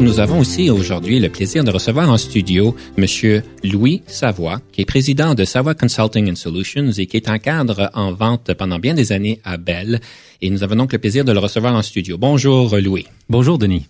Nous 0.00 0.20
avons 0.20 0.38
aussi 0.38 0.70
aujourd'hui 0.70 1.18
le 1.18 1.28
plaisir 1.28 1.64
de 1.64 1.72
recevoir 1.72 2.08
en 2.08 2.18
studio 2.18 2.76
Monsieur 2.96 3.42
Louis 3.64 4.02
Savoie, 4.06 4.60
qui 4.70 4.82
est 4.82 4.84
président 4.84 5.34
de 5.34 5.44
Savoie 5.44 5.74
Consulting 5.74 6.30
and 6.30 6.36
Solutions 6.36 6.92
et 6.92 7.06
qui 7.06 7.16
est 7.16 7.28
un 7.28 7.38
cadre 7.38 7.90
en 7.94 8.12
vente 8.12 8.54
pendant 8.54 8.78
bien 8.78 8.94
des 8.94 9.10
années 9.10 9.40
à 9.44 9.56
Bell. 9.56 10.00
Et 10.40 10.50
nous 10.50 10.62
avons 10.62 10.76
donc 10.76 10.92
le 10.92 11.00
plaisir 11.00 11.24
de 11.24 11.32
le 11.32 11.40
recevoir 11.40 11.74
en 11.74 11.82
studio. 11.82 12.16
Bonjour 12.16 12.76
Louis. 12.76 13.06
Bonjour 13.28 13.58
Denis. 13.58 13.86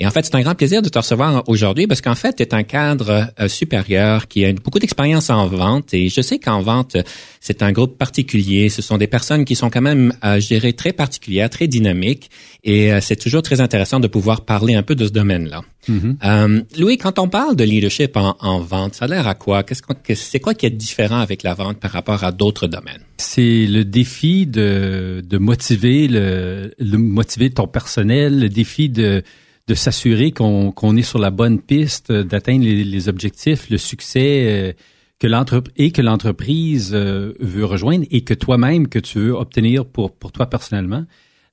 Et 0.00 0.06
en 0.06 0.10
fait, 0.10 0.24
c'est 0.24 0.34
un 0.34 0.40
grand 0.40 0.54
plaisir 0.54 0.80
de 0.80 0.88
te 0.88 0.98
recevoir 0.98 1.46
aujourd'hui 1.46 1.86
parce 1.86 2.00
qu'en 2.00 2.14
fait, 2.14 2.36
tu 2.36 2.42
es 2.42 2.54
un 2.54 2.62
cadre 2.62 3.30
euh, 3.38 3.48
supérieur 3.48 4.28
qui 4.28 4.46
a 4.46 4.52
beaucoup 4.54 4.78
d'expérience 4.78 5.28
en 5.28 5.46
vente. 5.46 5.92
Et 5.92 6.08
je 6.08 6.22
sais 6.22 6.38
qu'en 6.38 6.62
vente, 6.62 6.96
c'est 7.38 7.62
un 7.62 7.70
groupe 7.70 7.98
particulier. 7.98 8.70
Ce 8.70 8.80
sont 8.80 8.96
des 8.96 9.06
personnes 9.06 9.44
qui 9.44 9.54
sont 9.54 9.68
quand 9.68 9.82
même, 9.82 10.14
euh, 10.24 10.38
dirais, 10.38 10.72
très 10.72 10.94
particulières, 10.94 11.50
très 11.50 11.66
dynamiques. 11.66 12.30
Et 12.64 12.90
euh, 12.90 13.00
c'est 13.02 13.16
toujours 13.16 13.42
très 13.42 13.60
intéressant 13.60 14.00
de 14.00 14.06
pouvoir 14.06 14.46
parler 14.46 14.74
un 14.74 14.82
peu 14.82 14.94
de 14.94 15.06
ce 15.06 15.12
domaine-là. 15.12 15.60
Mm-hmm. 15.88 16.64
Louis, 16.78 16.96
quand 16.96 17.18
on 17.18 17.28
parle 17.28 17.56
de 17.56 17.64
leadership 17.64 18.16
en, 18.16 18.60
vente, 18.60 18.94
ça 18.94 19.04
a 19.04 19.08
l'air 19.08 19.28
à 19.28 19.34
quoi? 19.34 19.62
Qu'est-ce 19.62 19.82
c'est 20.14 20.40
quoi 20.40 20.54
qui 20.54 20.64
est 20.64 20.70
différent 20.70 21.20
avec 21.20 21.42
la 21.42 21.52
vente 21.52 21.78
par 21.78 21.90
rapport 21.90 22.24
à 22.24 22.32
d'autres 22.32 22.68
domaines? 22.68 23.00
C'est 23.18 23.66
le 23.66 23.84
défi 23.84 24.46
de, 24.46 25.22
de 25.26 25.38
motiver 25.38 26.06
le, 26.08 26.74
le 26.78 26.98
motiver 26.98 27.50
ton 27.50 27.66
personnel, 27.66 28.40
le 28.40 28.48
défi 28.48 28.88
de 28.88 29.22
de 29.70 29.74
s'assurer 29.76 30.32
qu'on 30.32 30.96
est 30.96 31.02
sur 31.02 31.20
la 31.20 31.30
bonne 31.30 31.60
piste, 31.60 32.10
euh, 32.10 32.24
d'atteindre 32.24 32.64
les, 32.64 33.08
objectifs, 33.08 33.70
le 33.70 33.78
succès 33.78 34.46
euh, 34.48 34.72
que 35.20 35.28
et 35.76 35.92
que 35.92 36.02
l'entreprise 36.02 36.90
euh, 36.92 37.34
veut 37.38 37.64
rejoindre 37.64 38.04
et 38.10 38.22
que 38.22 38.34
toi-même 38.34 38.88
que 38.88 38.98
tu 38.98 39.20
veux 39.20 39.32
obtenir 39.32 39.86
pour 39.86 40.10
toi 40.32 40.46
personnellement. 40.46 41.04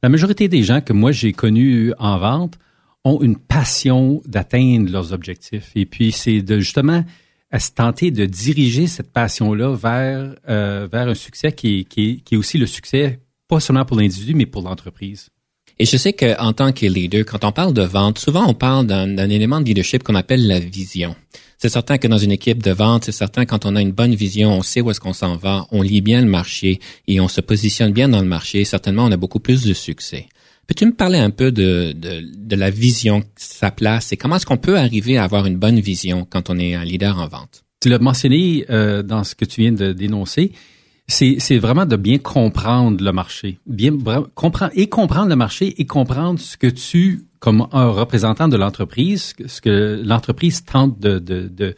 La 0.02 0.10
majorité 0.10 0.48
des 0.48 0.64
gens 0.64 0.82
que 0.82 0.94
moi 0.94 1.12
j'ai 1.12 1.32
connus 1.32 1.94
en 2.00 2.18
vente 2.18 2.58
ont 3.04 3.22
une 3.22 3.38
passion 3.38 4.24
d'atteindre 4.26 4.92
leurs 4.92 5.14
objectifs 5.14 5.72
et 5.76 5.86
puis 5.86 6.12
c'est 6.12 6.42
de 6.42 6.58
justement 6.58 7.06
à 7.52 7.60
se 7.60 7.72
tenter 7.72 8.10
de 8.10 8.26
diriger 8.26 8.88
cette 8.88 9.14
passion-là 9.14 9.76
vers 9.76 10.36
vers 10.90 11.08
un 11.08 11.16
succès 11.16 11.52
qui 11.52 11.86
qui 11.86 12.24
est 12.32 12.38
aussi 12.38 12.58
le 12.58 12.66
succès 12.66 13.20
pas 13.48 13.60
seulement 13.60 13.86
pour 13.86 13.98
l'individu 13.98 14.34
mais 14.34 14.48
pour 14.48 14.64
l'entreprise. 14.64 15.30
Et 15.80 15.86
je 15.86 15.96
sais 15.96 16.14
qu'en 16.14 16.54
tant 16.54 16.72
que 16.72 16.88
leader, 16.88 17.24
quand 17.24 17.44
on 17.44 17.52
parle 17.52 17.74
de 17.74 17.84
vente, 17.84 18.18
souvent 18.18 18.48
on 18.48 18.56
parle 18.56 18.88
d'un 18.88 19.30
élément 19.30 19.62
de 19.62 19.66
leadership 19.66 20.04
qu'on 20.04 20.16
appelle 20.16 20.48
la 20.48 20.60
vision. 20.60 21.16
C'est 21.60 21.70
certain 21.70 21.98
que 21.98 22.08
dans 22.08 22.18
une 22.18 22.32
équipe 22.32 22.62
de 22.64 22.72
vente, 22.72 23.06
c'est 23.06 23.12
certain 23.12 23.46
quand 23.46 23.66
on 23.66 23.76
a 23.76 23.82
une 23.82 23.92
bonne 23.92 24.16
vision, 24.16 24.52
on 24.52 24.64
sait 24.64 24.82
où 24.82 24.92
est-ce 24.92 25.00
qu'on 25.00 25.14
s'en 25.14 25.38
va, 25.38 25.68
on 25.72 25.82
lit 25.82 26.02
bien 26.02 26.22
le 26.22 26.28
marché 26.28 26.80
et 27.08 27.20
on 27.20 27.28
se 27.28 27.42
positionne 27.42 27.94
bien 27.94 28.10
dans 28.10 28.22
le 28.22 28.28
marché, 28.28 28.64
certainement 28.64 29.06
on 29.06 29.12
a 29.12 29.18
beaucoup 29.18 29.40
plus 29.40 29.64
de 29.64 29.74
succès. 29.74 30.28
Peux-tu 30.68 30.86
me 30.86 30.94
parler 30.94 31.18
un 31.18 31.30
peu 31.30 31.52
de, 31.52 31.96
la 32.56 32.70
vision, 32.70 33.24
sa 33.36 33.72
place 33.72 34.12
et 34.12 34.18
comment 34.18 34.36
est-ce 34.36 34.46
qu'on 34.46 34.58
peut 34.58 34.78
arriver 34.78 35.18
à 35.18 35.24
avoir 35.24 35.46
une 35.46 35.58
bonne 35.58 35.80
vision 35.80 36.28
quand 36.30 36.50
on 36.50 36.58
est 36.60 36.74
un 36.74 36.84
leader 36.84 37.18
en 37.18 37.28
vente? 37.28 37.64
Tu 37.82 37.90
l'as 37.90 38.00
mentionné 38.00 38.66
euh, 38.70 39.02
dans 39.04 39.24
ce 39.24 39.34
que 39.34 39.46
tu 39.46 39.62
viens 39.62 39.72
de 39.72 39.94
dénoncer 39.94 40.52
c'est 41.08 41.58
vraiment 41.58 41.86
de 41.86 41.96
bien 41.96 42.18
comprendre 42.18 43.04
le 43.04 43.12
marché, 43.12 43.60
bien 43.66 43.98
comprendre 44.36 44.72
et 44.76 44.88
comprendre 44.88 45.30
le 45.30 45.36
marché 45.36 45.80
et 45.80 45.86
comprendre 45.86 46.40
ce 46.40 46.58
que 46.58 46.68
tu, 46.68 47.26
comme 47.40 47.68
un 47.72 47.88
représentant 47.88 48.50
de 48.50 48.58
l'entreprise, 48.58 49.34
ce 49.46 49.62
que 49.62 50.02
l'entreprise 50.04 50.66
tente 50.66 51.00
de 51.00 51.20
de, 51.20 51.48
de 51.48 51.76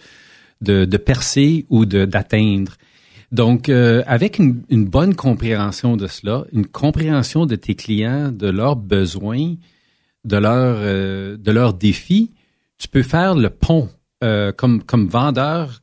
de, 0.62 0.97
percer 0.97 1.66
ou 1.69 1.85
d'atteindre. 1.85 2.73
Donc, 3.31 3.69
euh, 3.69 4.03
avec 4.07 4.40
une, 4.40 4.63
une, 4.69 4.85
bonne 4.85 5.16
compréhension 5.16 5.96
de 5.96 6.07
cela, 6.07 6.46
une 6.51 6.66
compréhension 6.66 7.46
de 7.46 7.56
tes 7.56 7.75
clients, 7.75 8.31
de 8.31 8.50
leurs 8.50 8.75
besoins, 8.75 9.56
de 10.25 10.38
leurs 10.38 10.78
euh, 10.79 11.38
de 11.38 11.51
leurs 11.51 11.75
défis, 11.75 12.31
tu 12.78 12.88
peux 12.88 13.03
faire 13.03 13.35
le 13.35 13.51
pont 13.51 13.90
euh, 14.23 14.51
comme 14.51 14.84
comme 14.84 15.07
vendeur 15.07 15.81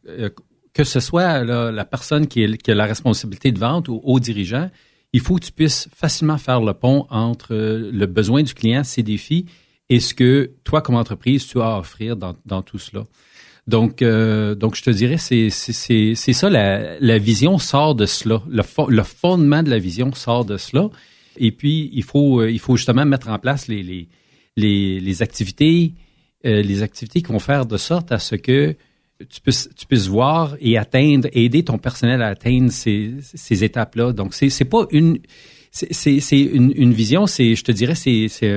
que 0.76 0.84
ce 0.84 1.00
soit 1.00 1.42
la 1.42 1.84
personne 1.86 2.26
qui, 2.26 2.44
a 2.44 2.74
la 2.74 2.84
responsabilité 2.84 3.50
de 3.50 3.58
vente 3.58 3.88
ou 3.88 3.98
au 4.04 4.20
dirigeant, 4.20 4.70
il 5.14 5.20
faut 5.20 5.36
que 5.36 5.46
tu 5.46 5.52
puisses 5.52 5.88
facilement 5.96 6.36
faire 6.36 6.60
le 6.60 6.74
pont 6.74 7.06
entre 7.08 7.54
le 7.54 8.04
besoin 8.04 8.42
du 8.42 8.52
client, 8.52 8.84
ses 8.84 9.02
défis, 9.02 9.46
et 9.88 10.00
ce 10.00 10.12
que 10.12 10.50
toi, 10.64 10.82
comme 10.82 10.96
entreprise, 10.96 11.46
tu 11.46 11.62
as 11.62 11.76
à 11.76 11.78
offrir 11.78 12.14
dans, 12.14 12.60
tout 12.60 12.78
cela. 12.78 13.04
Donc, 13.66 14.02
euh, 14.02 14.54
donc 14.54 14.76
je 14.76 14.82
te 14.82 14.90
dirais, 14.90 15.16
c'est 15.16 15.48
ça, 15.48 16.50
la, 16.50 17.18
vision 17.18 17.56
sort 17.56 17.94
de 17.94 18.04
cela. 18.04 18.42
Le, 18.46 19.02
fondement 19.02 19.62
de 19.62 19.70
la 19.70 19.78
vision 19.78 20.12
sort 20.12 20.44
de 20.44 20.58
cela. 20.58 20.90
Et 21.38 21.52
puis, 21.52 21.88
il 21.94 22.04
faut, 22.04 22.44
il 22.44 22.58
faut 22.58 22.76
justement 22.76 23.06
mettre 23.06 23.30
en 23.30 23.38
place 23.38 23.66
les, 23.66 23.82
les, 24.56 25.00
les, 25.00 25.22
activités, 25.22 25.94
euh, 26.44 26.60
les 26.60 26.82
activités 26.82 27.22
qui 27.22 27.32
vont 27.32 27.38
faire 27.38 27.64
de 27.64 27.78
sorte 27.78 28.12
à 28.12 28.18
ce 28.18 28.34
que 28.34 28.76
tu 29.28 29.40
puisses, 29.40 29.68
tu 29.76 29.86
puisses 29.86 30.08
voir 30.08 30.56
et 30.60 30.76
atteindre, 30.76 31.28
aider 31.32 31.64
ton 31.64 31.78
personnel 31.78 32.22
à 32.22 32.28
atteindre 32.28 32.70
ces, 32.70 33.14
ces 33.22 33.64
étapes-là. 33.64 34.12
Donc, 34.12 34.34
c'est, 34.34 34.50
c'est 34.50 34.64
pas 34.64 34.86
une, 34.90 35.18
c'est, 35.70 36.20
c'est 36.20 36.40
une, 36.40 36.72
une, 36.76 36.92
vision, 36.92 37.26
c'est, 37.26 37.54
je 37.54 37.64
te 37.64 37.72
dirais, 37.72 37.94
c'est, 37.94 38.28
c'est 38.28 38.52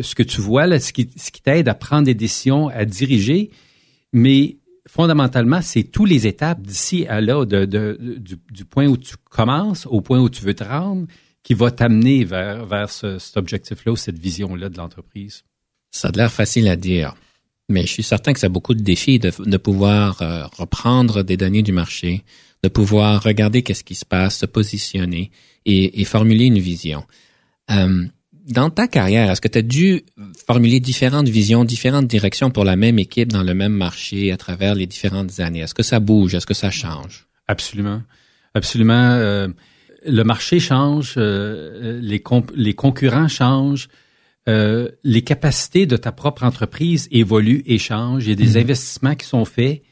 ce 0.00 0.14
que 0.14 0.22
tu 0.22 0.40
vois 0.40 0.66
là, 0.66 0.80
ce 0.80 0.92
qui, 0.92 1.08
ce 1.16 1.30
qui 1.30 1.42
t'aide 1.42 1.68
à 1.68 1.74
prendre 1.74 2.04
des 2.04 2.14
décisions, 2.14 2.68
à 2.68 2.84
diriger, 2.84 3.50
mais 4.12 4.56
fondamentalement, 4.86 5.62
c'est 5.62 5.84
toutes 5.84 6.08
les 6.08 6.26
étapes 6.26 6.62
d'ici 6.62 7.06
à 7.06 7.20
là, 7.20 7.44
de, 7.44 7.64
de, 7.64 8.18
du, 8.50 8.64
point 8.64 8.86
où 8.86 8.96
tu 8.96 9.14
commences 9.30 9.86
au 9.86 10.00
point 10.00 10.20
où 10.20 10.30
tu 10.30 10.42
veux 10.42 10.54
te 10.54 10.64
rendre, 10.64 11.06
qui 11.42 11.54
va 11.54 11.70
t'amener 11.70 12.24
vers, 12.24 12.66
vers 12.66 12.90
ce, 12.90 13.18
cet 13.18 13.36
objectif-là 13.36 13.92
ou 13.92 13.96
cette 13.96 14.18
vision-là 14.18 14.68
de 14.68 14.76
l'entreprise. 14.76 15.44
Ça 15.90 16.08
a 16.08 16.12
l'air 16.12 16.32
facile 16.32 16.68
à 16.68 16.76
dire. 16.76 17.14
Mais 17.68 17.82
je 17.82 17.92
suis 17.92 18.02
certain 18.02 18.32
que 18.32 18.38
ça 18.38 18.46
a 18.46 18.50
beaucoup 18.50 18.74
de 18.74 18.82
défis 18.82 19.18
de, 19.18 19.32
de 19.38 19.56
pouvoir 19.56 20.22
euh, 20.22 20.44
reprendre 20.56 21.22
des 21.22 21.36
données 21.36 21.62
du 21.62 21.72
marché, 21.72 22.22
de 22.62 22.68
pouvoir 22.68 23.22
regarder 23.22 23.62
qu'est-ce 23.62 23.84
qui 23.84 23.94
se 23.94 24.04
passe, 24.04 24.38
se 24.38 24.46
positionner 24.46 25.30
et, 25.64 26.00
et 26.00 26.04
formuler 26.04 26.44
une 26.44 26.58
vision. 26.58 27.04
Euh, 27.70 28.04
dans 28.48 28.70
ta 28.70 28.86
carrière, 28.86 29.30
est-ce 29.30 29.40
que 29.40 29.48
tu 29.48 29.58
as 29.58 29.62
dû 29.62 30.04
formuler 30.46 30.78
différentes 30.78 31.28
visions, 31.28 31.64
différentes 31.64 32.06
directions 32.06 32.50
pour 32.50 32.64
la 32.64 32.76
même 32.76 33.00
équipe 33.00 33.32
dans 33.32 33.42
le 33.42 33.54
même 33.54 33.72
marché 33.72 34.30
à 34.30 34.36
travers 34.36 34.76
les 34.76 34.86
différentes 34.86 35.40
années? 35.40 35.60
Est-ce 35.60 35.74
que 35.74 35.82
ça 35.82 35.98
bouge? 35.98 36.34
Est-ce 36.36 36.46
que 36.46 36.54
ça 36.54 36.70
change? 36.70 37.26
Absolument. 37.48 38.02
Absolument. 38.54 39.10
Euh, 39.12 39.48
le 40.06 40.22
marché 40.22 40.60
change, 40.60 41.14
euh, 41.16 42.00
les, 42.00 42.22
les 42.54 42.74
concurrents 42.74 43.26
changent, 43.26 43.88
euh, 44.48 44.88
les 45.02 45.22
capacités 45.22 45.86
de 45.86 45.96
ta 45.96 46.12
propre 46.12 46.44
entreprise 46.44 47.08
évoluent 47.10 47.62
et 47.66 47.78
changent. 47.78 48.26
Il 48.26 48.30
y 48.30 48.32
a 48.32 48.36
des 48.36 48.58
mhm. 48.58 48.62
investissements 48.64 49.14
qui 49.14 49.26
sont 49.26 49.44
faits. 49.44 49.82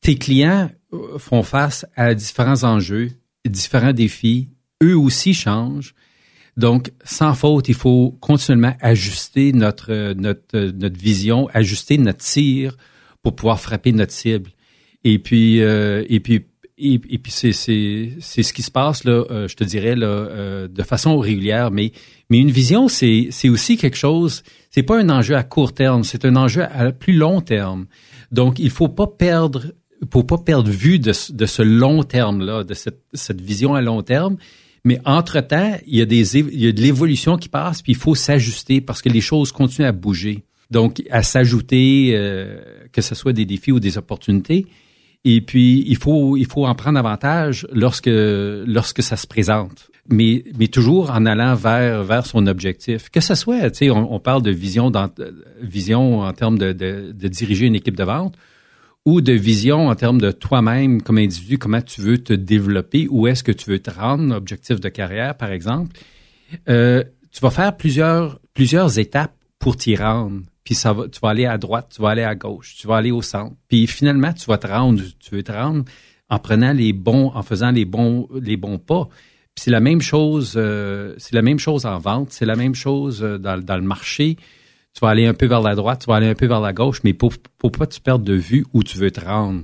Tes 0.00 0.16
clients 0.16 0.70
euh, 0.92 1.18
font 1.18 1.42
face 1.42 1.86
à 1.96 2.14
différents 2.14 2.64
enjeux, 2.64 3.10
différents 3.48 3.94
défis. 3.94 4.50
Eux 4.82 4.96
aussi 4.96 5.32
changent. 5.32 5.94
Donc, 6.56 6.90
sans 7.04 7.34
faute, 7.34 7.68
il 7.68 7.74
faut 7.74 8.16
continuellement 8.20 8.74
ajuster 8.80 9.52
notre, 9.52 10.12
notre, 10.14 10.58
notre 10.58 10.98
vision, 10.98 11.48
ajuster 11.52 11.98
notre 11.98 12.18
tir 12.18 12.76
pour 13.22 13.34
pouvoir 13.34 13.60
frapper 13.60 13.92
notre 13.92 14.12
cible. 14.12 14.50
Et 15.04 15.18
puis, 15.18 15.62
euh, 15.62 16.04
et 16.08 16.20
puis 16.20 16.46
et, 16.78 16.98
puis 16.98 17.32
c'est 17.32 17.52
c'est 17.52 18.42
ce 18.42 18.52
qui 18.52 18.62
se 18.62 18.70
passe 18.70 19.04
là, 19.04 19.24
euh, 19.30 19.48
je 19.48 19.56
te 19.56 19.64
dirais 19.64 19.96
là, 19.96 20.06
euh, 20.06 20.68
de 20.68 20.82
façon 20.82 21.18
régulière. 21.18 21.70
Mais 21.70 21.92
mais 22.28 22.38
une 22.38 22.50
vision, 22.50 22.88
c'est 22.88 23.28
c'est 23.30 23.48
aussi 23.48 23.76
quelque 23.76 23.96
chose. 23.96 24.42
C'est 24.70 24.82
pas 24.82 24.98
un 24.98 25.08
enjeu 25.08 25.36
à 25.36 25.42
court 25.42 25.72
terme, 25.72 26.04
c'est 26.04 26.24
un 26.26 26.36
enjeu 26.36 26.64
à 26.64 26.92
plus 26.92 27.14
long 27.14 27.40
terme. 27.40 27.86
Donc 28.30 28.58
il 28.58 28.70
faut 28.70 28.88
pas 28.88 29.06
perdre, 29.06 29.64
faut 30.12 30.22
pas 30.22 30.36
perdre 30.36 30.70
vue 30.70 30.98
de, 30.98 31.12
de 31.32 31.46
ce 31.46 31.62
long 31.62 32.02
terme 32.02 32.44
là, 32.44 32.62
de 32.62 32.74
cette 32.74 33.00
cette 33.14 33.40
vision 33.40 33.74
à 33.74 33.80
long 33.80 34.02
terme. 34.02 34.36
Mais 34.84 35.00
entre 35.04 35.40
temps, 35.40 35.78
il 35.86 35.96
y 35.96 36.02
a 36.02 36.06
des 36.06 36.36
il 36.36 36.60
y 36.60 36.68
a 36.68 36.72
de 36.72 36.80
l'évolution 36.82 37.38
qui 37.38 37.48
passe, 37.48 37.80
puis 37.80 37.92
il 37.92 37.98
faut 37.98 38.14
s'ajuster 38.14 38.82
parce 38.82 39.00
que 39.00 39.08
les 39.08 39.22
choses 39.22 39.50
continuent 39.50 39.88
à 39.88 39.92
bouger. 39.92 40.42
Donc 40.70 41.02
à 41.10 41.22
s'ajouter, 41.22 42.10
euh, 42.14 42.58
que 42.92 43.00
ce 43.00 43.14
soit 43.14 43.32
des 43.32 43.46
défis 43.46 43.72
ou 43.72 43.80
des 43.80 43.96
opportunités 43.96 44.66
et 45.28 45.40
puis, 45.40 45.84
il 45.88 45.96
faut, 45.96 46.36
il 46.36 46.46
faut 46.46 46.66
en 46.66 46.76
prendre 46.76 47.00
avantage 47.00 47.66
lorsque, 47.72 48.08
lorsque 48.08 49.02
ça 49.02 49.16
se 49.16 49.26
présente. 49.26 49.90
mais, 50.08 50.44
mais 50.56 50.68
toujours 50.68 51.10
en 51.10 51.26
allant 51.26 51.56
vers, 51.56 52.04
vers 52.04 52.24
son 52.24 52.46
objectif. 52.46 53.10
Que 53.10 53.20
ce 53.20 53.34
soit, 53.34 53.70
tu 53.72 53.78
sais, 53.78 53.90
on, 53.90 54.20
parle 54.20 54.42
de 54.42 54.52
vision, 54.52 54.88
dans, 54.88 55.10
vision 55.60 56.20
en 56.20 56.32
termes 56.32 56.58
de, 56.58 56.72
de, 56.72 57.12
de, 57.12 57.26
diriger 57.28 57.66
une 57.66 57.74
équipe 57.74 57.96
de 57.96 58.04
vente 58.04 58.36
ou 59.04 59.20
de 59.20 59.32
vision 59.32 59.88
en 59.88 59.96
termes 59.96 60.20
de 60.20 60.30
toi-même 60.30 61.02
comme 61.02 61.18
individu, 61.18 61.58
comment 61.58 61.82
tu 61.82 62.02
veux 62.02 62.18
te 62.18 62.32
développer, 62.32 63.08
où 63.10 63.26
est-ce 63.26 63.42
que 63.42 63.50
tu 63.50 63.68
veux 63.70 63.80
te 63.80 63.90
rendre, 63.90 64.32
objectif 64.32 64.78
de 64.78 64.88
carrière, 64.88 65.36
par 65.36 65.50
exemple. 65.50 65.96
Euh, 66.68 67.02
tu 67.32 67.40
vas 67.40 67.50
faire 67.50 67.76
plusieurs, 67.76 68.38
plusieurs 68.54 68.96
étapes 69.00 69.35
pour 69.66 69.76
t'y 69.76 69.96
rendre. 69.96 70.42
Puis 70.62 70.76
ça 70.76 70.92
va, 70.92 71.08
tu 71.08 71.18
vas 71.18 71.30
aller 71.30 71.44
à 71.44 71.58
droite, 71.58 71.90
tu 71.92 72.00
vas 72.00 72.10
aller 72.10 72.22
à 72.22 72.36
gauche, 72.36 72.76
tu 72.78 72.86
vas 72.86 72.98
aller 72.98 73.10
au 73.10 73.20
centre. 73.20 73.56
Puis 73.66 73.88
finalement, 73.88 74.32
tu 74.32 74.46
vas 74.46 74.58
te 74.58 74.68
rendre, 74.68 75.02
tu 75.18 75.34
veux 75.34 75.42
te 75.42 75.50
rendre 75.50 75.84
en 76.28 76.38
prenant 76.38 76.72
les 76.72 76.92
bons, 76.92 77.32
en 77.34 77.42
faisant 77.42 77.72
les 77.72 77.84
bons, 77.84 78.28
les 78.40 78.56
bons 78.56 78.78
pas 78.78 79.08
c'est 79.56 79.72
la 79.72 79.80
même 79.80 80.00
chose, 80.00 80.52
euh, 80.56 81.14
c'est 81.18 81.34
la 81.34 81.42
même 81.42 81.58
chose 81.58 81.84
en 81.84 81.98
vente, 81.98 82.30
c'est 82.30 82.44
la 82.44 82.54
même 82.54 82.76
chose 82.76 83.24
euh, 83.24 83.38
dans, 83.38 83.60
dans, 83.60 83.76
le 83.76 83.82
marché. 83.82 84.36
Tu 84.94 85.00
vas 85.00 85.08
aller 85.08 85.26
un 85.26 85.34
peu 85.34 85.46
vers 85.46 85.62
la 85.62 85.74
droite, 85.74 86.02
tu 86.02 86.06
vas 86.06 86.16
aller 86.16 86.28
un 86.28 86.34
peu 86.34 86.46
vers 86.46 86.60
la 86.60 86.72
gauche, 86.72 87.00
mais 87.02 87.12
pour, 87.14 87.32
pour 87.58 87.72
pas 87.72 87.88
tu 87.88 88.00
perdes 88.00 88.22
de 88.22 88.34
vue 88.34 88.66
où 88.72 88.84
tu 88.84 88.98
veux 88.98 89.10
te 89.10 89.24
rendre. 89.24 89.62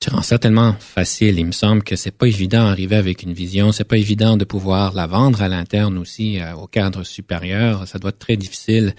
Tu 0.00 0.10
rends 0.10 0.22
ça 0.22 0.38
tellement 0.38 0.74
facile. 0.74 1.40
Il 1.40 1.46
me 1.46 1.52
semble 1.52 1.82
que 1.82 1.96
c'est 1.96 2.16
pas 2.16 2.26
évident 2.26 2.64
d'arriver 2.64 2.94
avec 2.94 3.24
une 3.24 3.32
vision. 3.32 3.72
C'est 3.72 3.82
pas 3.84 3.98
évident 3.98 4.36
de 4.36 4.44
pouvoir 4.44 4.94
la 4.94 5.08
vendre 5.08 5.42
à 5.42 5.48
l'interne 5.48 5.98
aussi, 5.98 6.38
euh, 6.38 6.54
au 6.54 6.68
cadre 6.68 7.02
supérieur. 7.02 7.88
Ça 7.88 7.98
doit 7.98 8.10
être 8.10 8.20
très 8.20 8.36
difficile. 8.36 8.94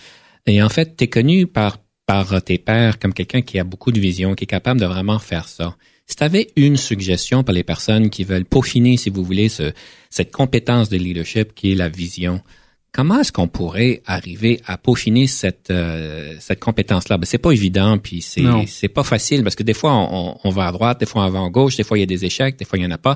Et 0.46 0.62
en 0.62 0.68
fait, 0.68 0.98
tu 0.98 1.06
es 1.06 1.08
connu 1.08 1.48
par, 1.48 1.78
par 2.06 2.42
tes 2.42 2.58
pairs 2.58 3.00
comme 3.00 3.14
quelqu'un 3.14 3.42
qui 3.42 3.60
a 3.60 3.64
beaucoup 3.64 3.94
de 3.94 4.00
vision, 4.00 4.36
qui 4.36 4.44
est 4.44 4.48
capable 4.48 4.82
de 4.82 4.86
vraiment 4.86 5.20
faire 5.20 5.48
ça. 5.48 5.78
Si 6.06 6.18
tu 6.18 6.24
avais 6.24 6.48
une 6.58 6.76
suggestion 6.76 7.44
pour 7.44 7.54
les 7.54 7.64
personnes 7.64 8.10
qui 8.10 8.26
veulent 8.26 8.46
peaufiner, 8.46 8.98
si 8.98 9.10
vous 9.10 9.24
voulez, 9.24 9.48
ce, 9.48 9.72
cette 10.10 10.32
compétence 10.32 10.90
de 10.90 10.98
leadership 10.98 11.54
qui 11.54 11.72
est 11.72 11.76
la 11.76 11.88
vision, 11.88 12.42
comment 12.92 13.20
est-ce 13.20 13.32
qu'on 13.32 13.48
pourrait 13.48 14.02
arriver 14.06 14.62
à 14.66 14.78
peaufiner 14.78 15.28
cette 15.28 15.70
euh, 15.72 16.36
cette 16.40 16.60
compétence-là? 16.60 17.18
Ben 17.18 17.26
c'est 17.26 17.38
pas 17.38 17.52
évident, 17.52 17.98
puis 17.98 18.22
c'est 18.22 18.44
c'est 18.68 18.88
pas 18.88 19.04
facile 19.04 19.44
parce 19.44 19.56
que 19.56 19.64
des 19.64 19.74
fois 19.74 19.94
on, 19.94 20.38
on, 20.44 20.50
va 20.50 20.68
à 20.68 20.72
droite, 20.72 21.00
des 21.00 21.06
fois 21.06 21.26
on 21.26 21.30
va 21.30 21.40
à 21.40 21.50
gauche, 21.50 21.76
des 21.76 21.84
fois 21.84 21.98
il 21.98 22.02
y 22.02 22.04
a 22.04 22.08
des 22.08 22.26
échecs, 22.26 22.58
des 22.58 22.66
fois 22.66 22.80
il 22.80 22.84
y 22.84 22.88
en 22.88 22.92
a 22.92 22.98
pas. 22.98 23.16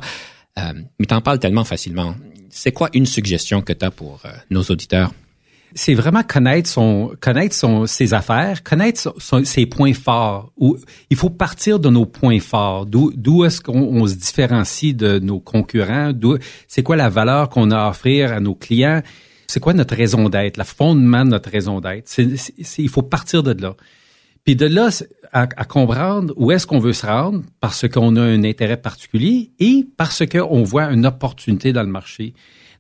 Euh, 0.59 0.73
mais 0.99 1.05
t'en 1.05 1.21
parles 1.21 1.39
tellement 1.39 1.63
facilement. 1.63 2.15
C'est 2.49 2.71
quoi 2.71 2.89
une 2.93 3.07
suggestion 3.07 3.61
que 3.61 3.73
tu 3.73 3.83
as 3.83 3.91
pour 3.91 4.21
euh, 4.25 4.29
nos 4.51 4.61
auditeurs? 4.63 5.11
C'est 5.75 5.95
vraiment 5.95 6.21
connaître 6.21 6.69
son 6.69 7.15
connaître 7.19 7.55
son 7.55 7.87
ses 7.87 8.13
affaires, 8.13 8.61
connaître 8.61 9.11
ses 9.43 9.65
points 9.65 9.95
forts. 9.95 10.51
Où 10.55 10.77
il 11.09 11.17
faut 11.17 11.31
partir 11.31 11.79
de 11.79 11.89
nos 11.89 12.05
points 12.05 12.39
forts. 12.39 12.85
D'où 12.85 13.11
d'où 13.15 13.43
est-ce 13.43 13.59
qu'on 13.59 14.05
se 14.05 14.13
différencie 14.13 14.95
de 14.95 15.17
nos 15.17 15.39
concurrents? 15.39 16.13
D'où 16.13 16.37
c'est 16.67 16.83
quoi 16.83 16.95
la 16.95 17.09
valeur 17.09 17.49
qu'on 17.49 17.71
a 17.71 17.85
à 17.85 17.89
offrir 17.89 18.31
à 18.31 18.39
nos 18.39 18.53
clients? 18.53 19.01
C'est 19.53 19.59
quoi 19.59 19.73
notre 19.73 19.95
raison 19.95 20.29
d'être, 20.29 20.57
le 20.57 20.63
fondement 20.63 21.25
de 21.25 21.29
notre 21.29 21.51
raison 21.51 21.79
d'être 21.79 22.11
Il 22.79 22.89
faut 22.89 23.03
partir 23.03 23.44
de 23.44 23.51
là. 23.61 23.75
Puis 24.44 24.55
de 24.55 24.65
là 24.65 24.89
à, 25.31 25.41
à 25.44 25.65
comprendre 25.65 26.33
où 26.38 26.51
est-ce 26.51 26.65
qu'on 26.65 26.79
veut 26.79 26.91
se 26.91 27.05
rendre 27.05 27.44
parce 27.59 27.88
qu'on 27.88 28.15
a 28.15 28.21
un 28.21 28.44
intérêt 28.45 28.77
particulier 28.77 29.51
et 29.59 29.85
parce 29.95 30.25
qu'on 30.25 30.63
voit 30.63 30.85
une 30.85 31.05
opportunité 31.05 31.71
dans 31.71 31.83
le 31.83 31.89
marché. 31.89 32.33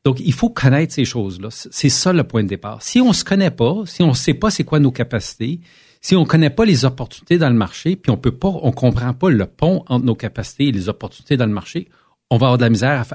Donc, 0.03 0.19
il 0.19 0.33
faut 0.33 0.49
connaître 0.49 0.95
ces 0.95 1.05
choses-là. 1.05 1.49
C'est 1.51 1.89
ça 1.89 2.11
le 2.11 2.23
point 2.23 2.41
de 2.41 2.47
départ. 2.47 2.81
Si 2.81 2.99
on 2.99 3.13
se 3.13 3.23
connaît 3.23 3.51
pas, 3.51 3.83
si 3.85 4.01
on 4.01 4.15
sait 4.15 4.33
pas 4.33 4.49
c'est 4.49 4.63
quoi 4.63 4.79
nos 4.79 4.91
capacités, 4.91 5.59
si 6.01 6.15
on 6.15 6.25
connaît 6.25 6.49
pas 6.49 6.65
les 6.65 6.85
opportunités 6.85 7.37
dans 7.37 7.49
le 7.49 7.55
marché, 7.55 7.95
puis 7.97 8.11
on 8.11 8.17
peut 8.17 8.35
pas, 8.35 8.49
on 8.49 8.71
comprend 8.71 9.13
pas 9.13 9.29
le 9.29 9.45
pont 9.45 9.83
entre 9.89 10.05
nos 10.05 10.15
capacités 10.15 10.69
et 10.69 10.71
les 10.71 10.89
opportunités 10.89 11.37
dans 11.37 11.45
le 11.45 11.53
marché, 11.53 11.87
on 12.31 12.37
va 12.37 12.47
avoir 12.47 12.57
de 12.57 12.63
la 12.63 12.71
misère 12.71 13.05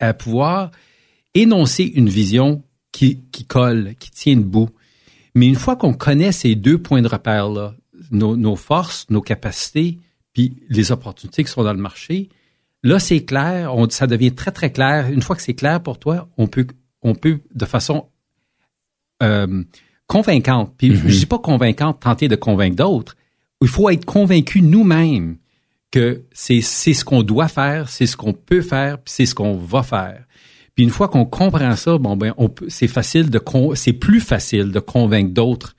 à, 0.00 0.12
pouvoir 0.12 0.72
énoncer 1.34 1.84
une 1.84 2.08
vision 2.08 2.64
qui, 2.96 3.20
qui 3.32 3.44
colle, 3.44 3.94
qui 3.98 4.10
tient 4.10 4.36
debout. 4.36 4.70
Mais 5.34 5.46
une 5.46 5.54
fois 5.54 5.76
qu'on 5.76 5.92
connaît 5.92 6.32
ces 6.32 6.54
deux 6.54 6.78
points 6.78 7.02
de 7.02 7.08
repère-là, 7.08 7.74
nos, 8.10 8.36
nos 8.36 8.56
forces, 8.56 9.06
nos 9.10 9.20
capacités, 9.20 9.98
puis 10.32 10.56
les 10.68 10.92
opportunités 10.92 11.44
qui 11.44 11.50
sont 11.50 11.64
dans 11.64 11.72
le 11.72 11.78
marché, 11.78 12.28
Là, 12.86 13.00
c'est 13.00 13.24
clair, 13.24 13.74
on, 13.74 13.90
ça 13.90 14.06
devient 14.06 14.32
très, 14.32 14.52
très 14.52 14.70
clair. 14.70 15.10
Une 15.10 15.20
fois 15.20 15.34
que 15.34 15.42
c'est 15.42 15.54
clair 15.54 15.82
pour 15.82 15.98
toi, 15.98 16.28
on 16.36 16.46
peut, 16.46 16.68
on 17.02 17.16
peut 17.16 17.40
de 17.52 17.64
façon 17.64 18.06
euh, 19.24 19.64
convaincante, 20.06 20.72
puis 20.78 20.94
je 20.94 21.18
dis 21.18 21.26
pas 21.26 21.40
convaincante, 21.40 21.98
tenter 21.98 22.28
de 22.28 22.36
convaincre 22.36 22.76
d'autres. 22.76 23.16
Il 23.60 23.66
faut 23.66 23.90
être 23.90 24.04
convaincu 24.04 24.62
nous-mêmes 24.62 25.38
que 25.90 26.22
c'est 26.32 26.60
ce 26.60 27.04
qu'on 27.04 27.24
doit 27.24 27.48
faire, 27.48 27.88
c'est 27.88 28.06
ce 28.06 28.16
qu'on 28.16 28.34
peut 28.34 28.62
faire, 28.62 28.98
puis 28.98 29.12
c'est 29.12 29.26
ce 29.26 29.34
qu'on 29.34 29.56
va 29.56 29.82
faire. 29.82 30.24
Puis 30.76 30.84
une 30.84 30.90
fois 30.90 31.08
qu'on 31.08 31.24
comprend 31.24 31.74
ça, 31.74 31.96
bon 31.98 32.16
ben 32.16 32.34
on 32.36 32.50
c'est 32.68 32.86
facile 32.86 33.30
de 33.30 33.40
c'est 33.74 33.94
plus 33.94 34.20
facile 34.20 34.70
de 34.70 34.78
convaincre 34.78 35.32
d'autres 35.32 35.74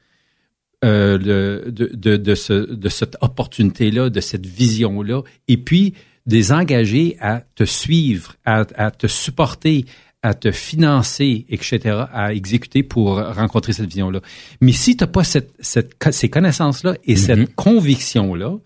euh, 0.83 1.17
de, 1.17 1.71
de, 1.71 2.17
de, 2.17 2.35
ce, 2.35 2.53
de 2.53 2.89
cette 2.89 3.15
opportunité 3.21 3.91
là, 3.91 4.09
de 4.09 4.19
cette 4.19 4.45
vision 4.45 5.01
là, 5.03 5.21
et 5.47 5.57
puis 5.57 5.93
des 6.25 6.51
engagés 6.51 7.15
à 7.19 7.41
te 7.55 7.63
suivre, 7.63 8.35
à, 8.43 8.65
te 8.65 9.07
supporter, 9.07 9.85
à 10.21 10.33
te 10.33 10.51
financer, 10.51 11.45
etc., 11.49 12.03
à 12.11 12.33
exécuter 12.33 12.83
pour 12.83 13.15
rencontrer 13.15 13.73
cette 13.73 13.87
vision-là. 13.87 14.19
Mais 14.61 14.73
si 14.73 14.97
tu 14.97 15.03
n'as 15.03 15.07
pas 15.07 15.23
cette, 15.23 15.51
cette, 15.59 15.95
ces 16.11 16.29
connaissances-là 16.29 16.95
et 17.05 17.13
mm-hmm. 17.13 17.17
cette 17.17 17.55
conviction-là, 17.55 18.57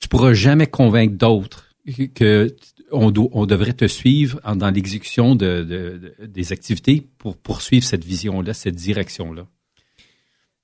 tu 0.00 0.08
pourras 0.08 0.32
jamais 0.32 0.66
convaincre 0.66 1.16
d'autres 1.16 1.65
que 2.14 2.54
on, 2.92 3.12
on, 3.32 3.46
devrait 3.46 3.72
te 3.72 3.86
suivre 3.86 4.40
dans 4.54 4.70
l'exécution 4.70 5.34
de, 5.34 5.62
de, 5.62 6.26
des 6.26 6.52
activités 6.52 7.06
pour 7.18 7.36
poursuivre 7.36 7.84
cette 7.84 8.04
vision-là, 8.04 8.54
cette 8.54 8.76
direction-là. 8.76 9.46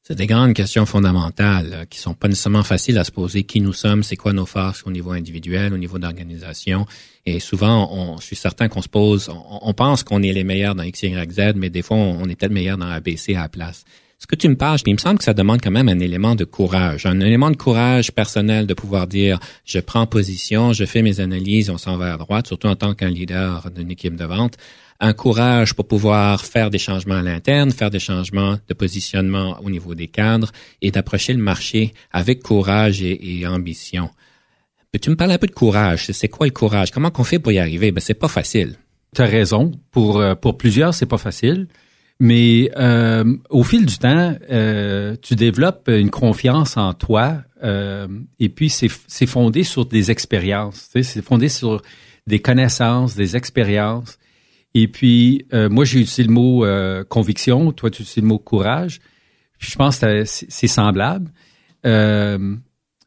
C'est 0.04 0.16
des 0.16 0.26
grandes 0.26 0.54
questions 0.54 0.84
fondamentales 0.84 1.86
qui 1.88 2.00
sont 2.00 2.14
pas 2.14 2.26
nécessairement 2.26 2.64
faciles 2.64 2.98
à 2.98 3.04
se 3.04 3.12
poser. 3.12 3.44
Qui 3.44 3.60
nous 3.60 3.72
sommes, 3.72 4.02
c'est 4.02 4.16
quoi 4.16 4.32
nos 4.32 4.46
forces 4.46 4.82
au 4.84 4.90
niveau 4.90 5.12
individuel, 5.12 5.72
au 5.72 5.78
niveau 5.78 6.00
d'organisation? 6.00 6.86
Et 7.24 7.38
souvent, 7.38 7.88
on, 7.92 8.18
je 8.18 8.26
suis 8.26 8.36
certain 8.36 8.68
qu'on 8.68 8.82
se 8.82 8.88
pose, 8.88 9.30
on, 9.30 9.72
pense 9.74 10.02
qu'on 10.02 10.20
est 10.24 10.32
les 10.32 10.42
meilleurs 10.42 10.74
dans 10.74 10.82
X, 10.82 11.04
Y, 11.04 11.32
Z, 11.32 11.52
mais 11.54 11.70
des 11.70 11.82
fois, 11.82 11.96
on 11.96 12.28
est 12.28 12.34
peut-être 12.34 12.52
meilleur 12.52 12.78
dans 12.78 12.88
ABC 12.88 13.36
à 13.36 13.42
la 13.42 13.48
place. 13.48 13.84
Ce 14.22 14.26
que 14.28 14.36
tu 14.36 14.48
me 14.48 14.54
parles, 14.54 14.78
il 14.86 14.92
me 14.92 14.98
semble 14.98 15.18
que 15.18 15.24
ça 15.24 15.34
demande 15.34 15.60
quand 15.60 15.72
même 15.72 15.88
un 15.88 15.98
élément 15.98 16.36
de 16.36 16.44
courage, 16.44 17.06
un 17.06 17.18
élément 17.18 17.50
de 17.50 17.56
courage 17.56 18.12
personnel 18.12 18.68
de 18.68 18.72
pouvoir 18.72 19.08
dire, 19.08 19.40
je 19.64 19.80
prends 19.80 20.06
position, 20.06 20.72
je 20.72 20.84
fais 20.84 21.02
mes 21.02 21.18
analyses, 21.18 21.70
on 21.70 21.76
s'en 21.76 21.96
va 21.96 22.14
à 22.14 22.16
droite, 22.16 22.46
surtout 22.46 22.68
en 22.68 22.76
tant 22.76 22.94
qu'un 22.94 23.10
leader 23.10 23.68
d'une 23.74 23.90
équipe 23.90 24.14
de 24.14 24.24
vente 24.24 24.58
un 25.00 25.12
courage 25.12 25.74
pour 25.74 25.88
pouvoir 25.88 26.44
faire 26.44 26.70
des 26.70 26.78
changements 26.78 27.16
à 27.16 27.22
l'interne, 27.22 27.72
faire 27.72 27.90
des 27.90 27.98
changements 27.98 28.58
de 28.68 28.74
positionnement 28.74 29.58
au 29.60 29.70
niveau 29.70 29.96
des 29.96 30.06
cadres 30.06 30.52
et 30.82 30.92
d'approcher 30.92 31.32
le 31.32 31.42
marché 31.42 31.92
avec 32.12 32.44
courage 32.44 33.02
et, 33.02 33.44
ambition. 33.44 34.08
Peux-tu 34.92 35.10
me 35.10 35.16
parler 35.16 35.34
un 35.34 35.38
peu 35.38 35.48
de 35.48 35.52
courage? 35.52 36.06
C'est 36.12 36.28
quoi 36.28 36.46
le 36.46 36.52
courage? 36.52 36.92
Comment 36.92 37.10
qu'on 37.10 37.24
fait 37.24 37.40
pour 37.40 37.50
y 37.50 37.58
arriver? 37.58 37.90
Ben, 37.90 38.00
c'est 38.00 38.14
pas 38.14 38.28
facile. 38.28 38.76
Tu 39.16 39.22
as 39.22 39.26
raison. 39.26 39.72
Pour, 39.90 40.20
euh, 40.20 40.36
pour 40.36 40.56
plusieurs, 40.56 40.94
c'est 40.94 41.06
pas 41.06 41.18
facile. 41.18 41.66
Mais 42.24 42.70
euh, 42.76 43.36
au 43.50 43.64
fil 43.64 43.84
du 43.84 43.98
temps, 43.98 44.32
euh, 44.48 45.16
tu 45.22 45.34
développes 45.34 45.88
une 45.88 46.10
confiance 46.10 46.76
en 46.76 46.94
toi 46.94 47.42
et 48.38 48.48
puis 48.48 48.68
c'est 48.68 49.26
fondé 49.26 49.64
sur 49.64 49.86
des 49.86 50.12
expériences. 50.12 50.88
C'est 50.92 51.20
fondé 51.24 51.48
sur 51.48 51.82
des 52.28 52.38
connaissances, 52.38 53.16
des 53.16 53.34
expériences. 53.36 54.20
Et 54.74 54.86
puis, 54.86 55.46
euh, 55.52 55.68
moi, 55.68 55.84
j'ai 55.84 55.98
utilisé 55.98 56.22
le 56.22 56.32
mot 56.32 56.64
euh, 56.64 57.02
conviction, 57.02 57.72
toi, 57.72 57.90
tu 57.90 58.02
utilises 58.02 58.22
le 58.22 58.28
mot 58.28 58.38
courage. 58.38 59.00
Puis, 59.58 59.72
je 59.72 59.76
pense 59.76 59.98
que 59.98 60.22
c'est 60.24 60.68
semblable. 60.68 61.28
Euh, 61.84 62.54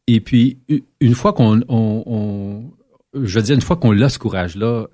et 0.08 0.20
puis, 0.20 0.60
une 1.00 1.16
fois 1.16 1.32
qu'on, 1.32 1.62
on, 1.70 2.04
on, 2.06 3.24
je 3.24 3.40
veux 3.40 3.46
dire, 3.46 3.56
une 3.56 3.62
fois 3.62 3.78
qu'on 3.78 3.98
a 4.02 4.10
ce 4.10 4.20
courage-là, 4.20 4.88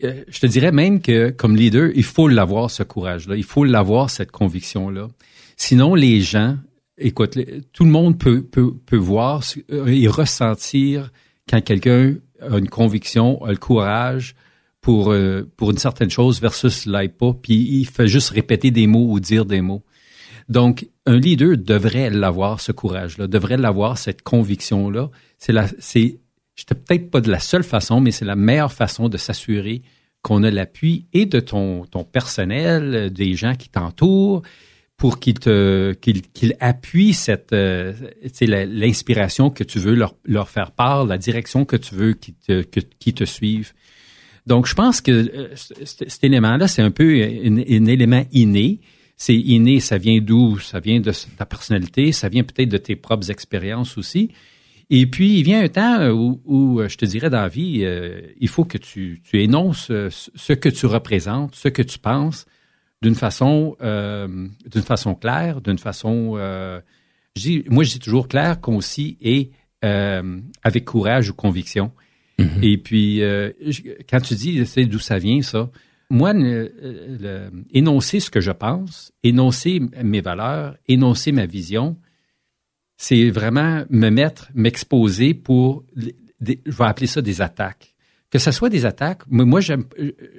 je 0.00 0.40
te 0.40 0.46
dirais 0.46 0.72
même 0.72 1.00
que 1.00 1.30
comme 1.30 1.56
leader, 1.56 1.90
il 1.94 2.04
faut 2.04 2.28
l'avoir, 2.28 2.70
ce 2.70 2.82
courage-là. 2.82 3.36
Il 3.36 3.44
faut 3.44 3.64
l'avoir, 3.64 4.10
cette 4.10 4.30
conviction-là. 4.30 5.08
Sinon, 5.56 5.94
les 5.94 6.20
gens, 6.20 6.56
écoute, 6.98 7.38
tout 7.72 7.84
le 7.84 7.90
monde 7.90 8.18
peut, 8.18 8.42
peut, 8.42 8.74
peut 8.74 8.96
voir 8.96 9.42
et 9.70 10.08
ressentir 10.08 11.10
quand 11.48 11.60
quelqu'un 11.62 12.14
a 12.40 12.58
une 12.58 12.68
conviction, 12.68 13.42
a 13.44 13.50
le 13.50 13.56
courage, 13.56 14.34
pour, 14.86 15.10
euh, 15.10 15.50
pour 15.56 15.72
une 15.72 15.78
certaine 15.78 16.10
chose 16.10 16.40
versus 16.40 16.86
l'aide 16.86 17.16
pas, 17.16 17.32
puis 17.32 17.54
il 17.56 17.86
fait 17.86 18.06
juste 18.06 18.30
répéter 18.30 18.70
des 18.70 18.86
mots 18.86 19.10
ou 19.10 19.18
dire 19.18 19.44
des 19.44 19.60
mots. 19.60 19.82
Donc, 20.48 20.86
un 21.06 21.18
leader 21.18 21.56
devrait 21.56 22.08
l'avoir, 22.10 22.60
ce 22.60 22.70
courage-là, 22.70 23.26
devrait 23.26 23.56
l'avoir, 23.56 23.98
cette 23.98 24.22
conviction-là. 24.22 25.10
C'est 25.38 25.52
la, 25.52 25.66
c'est, 25.80 26.20
peut-être 26.64 27.10
pas 27.10 27.20
de 27.20 27.30
la 27.30 27.38
seule 27.38 27.64
façon, 27.64 28.00
mais 28.00 28.10
c'est 28.10 28.24
la 28.24 28.36
meilleure 28.36 28.72
façon 28.72 29.08
de 29.08 29.16
s'assurer 29.16 29.82
qu'on 30.22 30.42
a 30.42 30.50
l'appui 30.50 31.06
et 31.12 31.26
de 31.26 31.38
ton, 31.40 31.84
ton 31.84 32.04
personnel, 32.04 33.12
des 33.12 33.34
gens 33.34 33.54
qui 33.54 33.68
t'entourent, 33.68 34.42
pour 34.96 35.20
qu'ils 35.20 35.38
te, 35.38 35.94
appuient 36.60 37.12
cette, 37.12 37.52
euh, 37.52 37.92
l'inspiration 38.40 39.50
que 39.50 39.62
tu 39.62 39.78
veux 39.78 39.94
leur, 39.94 40.48
faire 40.48 40.70
part, 40.72 41.04
la 41.04 41.18
direction 41.18 41.64
que 41.64 41.76
tu 41.76 41.94
veux 41.94 42.14
qu'ils 42.14 42.34
te, 42.34 42.62
te 42.62 43.24
suivent. 43.24 43.72
Donc, 44.46 44.66
je 44.66 44.74
pense 44.74 45.00
que 45.00 45.10
euh, 45.10 45.48
cet 45.56 46.24
élément-là, 46.24 46.68
c'est 46.68 46.82
un 46.82 46.90
peu 46.90 47.04
un, 47.04 47.56
élément 47.86 48.24
inné. 48.32 48.80
C'est 49.16 49.34
inné, 49.34 49.80
ça 49.80 49.98
vient 49.98 50.20
d'où? 50.20 50.58
Ça 50.58 50.80
vient 50.80 51.00
de 51.00 51.12
ta 51.36 51.46
personnalité, 51.46 52.12
ça 52.12 52.28
vient 52.28 52.42
peut-être 52.42 52.68
de 52.68 52.78
tes 52.78 52.96
propres 52.96 53.30
expériences 53.30 53.98
aussi. 53.98 54.30
Et 54.88 55.06
puis, 55.06 55.38
il 55.38 55.42
vient 55.42 55.62
un 55.62 55.68
temps 55.68 56.08
où, 56.10 56.40
où 56.44 56.88
je 56.88 56.96
te 56.96 57.04
dirais, 57.04 57.28
dans 57.28 57.40
la 57.40 57.48
vie, 57.48 57.80
euh, 57.82 58.20
il 58.38 58.48
faut 58.48 58.64
que 58.64 58.78
tu, 58.78 59.20
tu 59.24 59.42
énonces 59.42 59.90
ce 59.90 60.52
que 60.52 60.68
tu 60.68 60.86
représentes, 60.86 61.54
ce 61.54 61.68
que 61.68 61.82
tu 61.82 61.98
penses, 61.98 62.46
d'une 63.02 63.14
façon, 63.14 63.76
euh, 63.82 64.48
d'une 64.70 64.82
façon 64.82 65.14
claire, 65.14 65.60
d'une 65.60 65.78
façon, 65.78 66.34
euh, 66.36 66.80
je 67.36 67.42
dis, 67.42 67.64
moi 67.68 67.84
je 67.84 67.92
dis 67.92 67.98
toujours 67.98 68.28
clair, 68.28 68.60
concis 68.60 69.18
et 69.20 69.50
euh, 69.84 70.40
avec 70.62 70.84
courage 70.84 71.30
ou 71.30 71.34
conviction. 71.34 71.92
Mm-hmm. 72.38 72.62
Et 72.62 72.78
puis, 72.78 73.22
euh, 73.22 73.52
quand 74.08 74.20
tu 74.20 74.34
dis, 74.34 74.64
c'est 74.66 74.86
d'où 74.86 74.98
ça 74.98 75.18
vient 75.18 75.42
ça, 75.42 75.70
moi, 76.08 76.32
énoncer 77.72 78.20
ce 78.20 78.30
que 78.30 78.40
je 78.40 78.52
pense, 78.52 79.12
énoncer 79.24 79.80
mes 80.04 80.20
valeurs, 80.20 80.76
énoncer 80.86 81.32
ma 81.32 81.46
vision, 81.46 81.96
c'est 82.96 83.30
vraiment 83.30 83.84
me 83.90 84.10
mettre, 84.10 84.48
m'exposer 84.54 85.34
pour, 85.34 85.84
je 85.96 86.12
vais 86.40 86.84
appeler 86.84 87.06
ça 87.06 87.22
des 87.22 87.40
attaques 87.40 87.96
que 88.30 88.38
ce 88.38 88.50
soit 88.50 88.68
des 88.68 88.84
attaques, 88.84 89.22
moi, 89.28 89.60
je 89.60 89.74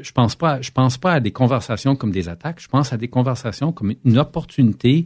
je 0.02 0.12
pense 0.12 0.36
pas, 0.36 0.62
je 0.62 0.72
pense 0.72 0.98
pas 0.98 1.14
à 1.14 1.20
des 1.20 1.32
conversations 1.32 1.96
comme 1.96 2.12
des 2.12 2.30
attaques. 2.30 2.60
Je 2.60 2.68
pense 2.68 2.92
à 2.94 2.98
des 2.98 3.08
conversations 3.08 3.72
comme 3.72 3.94
une 4.04 4.18
opportunité 4.18 5.06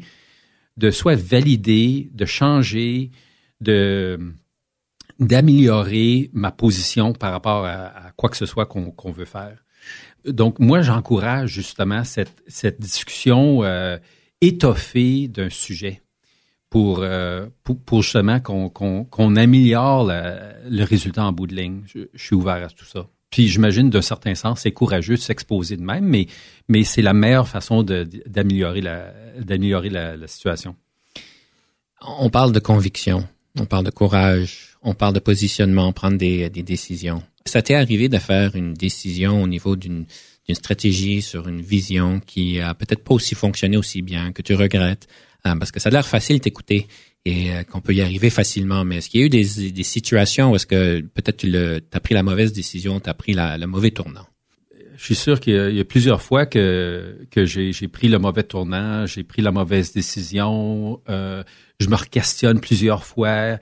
de 0.78 0.90
soit 0.90 1.16
valider, 1.16 2.10
de 2.14 2.26
changer, 2.26 3.12
de 3.60 4.20
d'améliorer 5.20 6.32
ma 6.34 6.52
position 6.52 7.14
par 7.14 7.32
rapport 7.32 7.66
à, 7.66 8.12
quoi 8.16 8.30
que 8.30 8.38
ce 8.38 8.48
soit 8.48 8.66
qu'on 8.66 9.12
veut 9.12 9.26
faire. 9.26 9.64
Donc, 10.26 10.58
moi, 10.58 10.82
j'encourage 10.82 11.52
justement 11.52 12.04
cette, 12.04 12.42
cette 12.48 12.82
discussion 12.82 13.64
euh, 13.64 13.98
étoffée 14.42 15.28
d'un 15.28 15.50
sujet 15.50 16.02
pour, 16.72 17.00
euh, 17.02 17.48
pour, 17.64 18.02
justement 18.02 18.40
qu'on 18.40 18.70
qu'on 18.70 19.36
améliore 19.36 20.06
le 20.08 20.84
résultat 20.84 21.26
en 21.26 21.34
bout 21.34 21.46
de 21.46 21.54
ligne. 21.54 21.82
Je, 21.86 22.00
suis 22.16 22.34
ouvert 22.34 22.64
à 22.64 22.68
tout 22.68 22.86
ça. 22.86 23.08
Puis 23.30 23.50
j'imagine 23.50 23.90
d'un 23.90 24.02
certain 24.02 24.36
sens, 24.36 24.62
c'est 24.62 24.72
courageux 24.72 25.16
de 25.16 25.20
s'exposer 25.20 25.78
de 25.78 25.84
même, 25.84 26.06
mais, 26.06 26.28
mais 26.70 26.84
c'est 26.84 27.02
la 27.02 27.14
meilleure 27.14 27.48
façon 27.48 27.84
d'améliorer 27.84 28.82
la, 28.82 29.14
la, 29.46 30.18
la, 30.18 30.28
situation. 30.28 30.76
On 32.02 32.30
parle 32.30 32.52
de 32.54 32.60
conviction, 32.60 33.28
on 33.60 33.66
parle 33.66 33.86
de 33.86 33.92
courage, 33.92 34.78
on 34.82 34.94
parle 34.94 35.14
de 35.14 35.20
positionnement, 35.20 35.92
prendre 35.94 36.18
des, 36.18 36.50
des 36.50 36.64
décisions. 36.64 37.22
Ça 37.46 37.62
t'est 37.62 37.76
arrivé 37.76 38.08
de 38.08 38.18
faire 38.18 38.56
une 38.56 38.74
décision 38.74 39.44
au 39.44 39.48
niveau 39.48 39.76
d'une 39.76 40.06
d'une 40.48 40.56
stratégie 40.56 41.22
sur 41.22 41.48
une 41.48 41.62
vision 41.62 42.20
qui 42.20 42.60
a 42.60 42.74
peut-être 42.74 43.04
pas 43.04 43.14
aussi 43.14 43.36
fonctionné 43.36 43.78
aussi 43.78 44.02
bien, 44.02 44.32
que 44.32 44.42
tu 44.42 44.56
regrettes, 44.56 45.08
parce 45.44 45.72
que 45.72 45.80
ça 45.80 45.90
a 45.90 45.92
l'air 45.92 46.08
facile 46.08 46.40
d'écouter 46.40 46.88
et 47.26 47.52
euh, 47.52 47.64
qu'on 47.64 47.82
peut 47.82 47.94
y 47.94 48.02
arriver 48.02 48.30
facilement. 48.30 48.84
Mais 48.86 48.98
est-ce 48.98 49.10
qu'il 49.10 49.22
y 49.22 49.24
a 49.24 49.26
eu 49.26 49.30
des, 49.30 49.72
des 49.72 49.84
situations 49.84 50.52
où 50.52 50.56
est-ce 50.56 50.68
que 50.68 51.02
peut-être 51.02 51.38
tu 51.38 51.56
as 51.56 52.00
pris 52.00 52.14
la 52.14 52.24
mauvaise 52.24 52.54
décision, 52.54 53.00
tu 53.00 53.10
as 53.10 53.14
pris 53.14 53.34
la, 53.34 53.58
le 53.58 53.68
mauvais 53.68 53.92
tournant? 53.92 54.26
Je 54.98 55.06
suis 55.06 55.16
sûr 55.16 55.40
qu'il 55.40 55.76
y, 55.76 55.80
a 55.80 55.84
plusieurs 55.84 56.22
fois 56.22 56.46
que, 56.46 57.26
que 57.32 57.44
j'ai 57.44 57.88
pris 57.88 58.08
le 58.08 58.20
mauvais 58.20 58.44
tournant, 58.44 59.08
j'ai 59.08 59.24
pris 59.24 59.42
la 59.42 59.52
mauvaise 59.52 59.94
décision, 59.94 61.02
euh, 61.10 61.44
je 61.80 61.88
me 61.88 61.98
questionne 62.06 62.60
plusieurs 62.60 63.04
fois, 63.04 63.58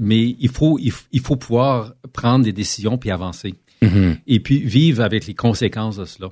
mais 0.00 0.34
il 0.36 0.48
faut, 0.48 0.80
il, 0.80 1.20
faut 1.20 1.36
pouvoir 1.36 1.94
prendre 2.12 2.44
des 2.44 2.52
décisions 2.52 2.98
puis 2.98 3.12
avancer. 3.12 3.54
Mm-hmm. 3.82 4.16
Et 4.26 4.40
puis 4.40 4.64
vivre 4.64 5.04
avec 5.04 5.28
les 5.28 5.34
conséquences 5.34 5.96
de 5.96 6.06
cela. 6.06 6.30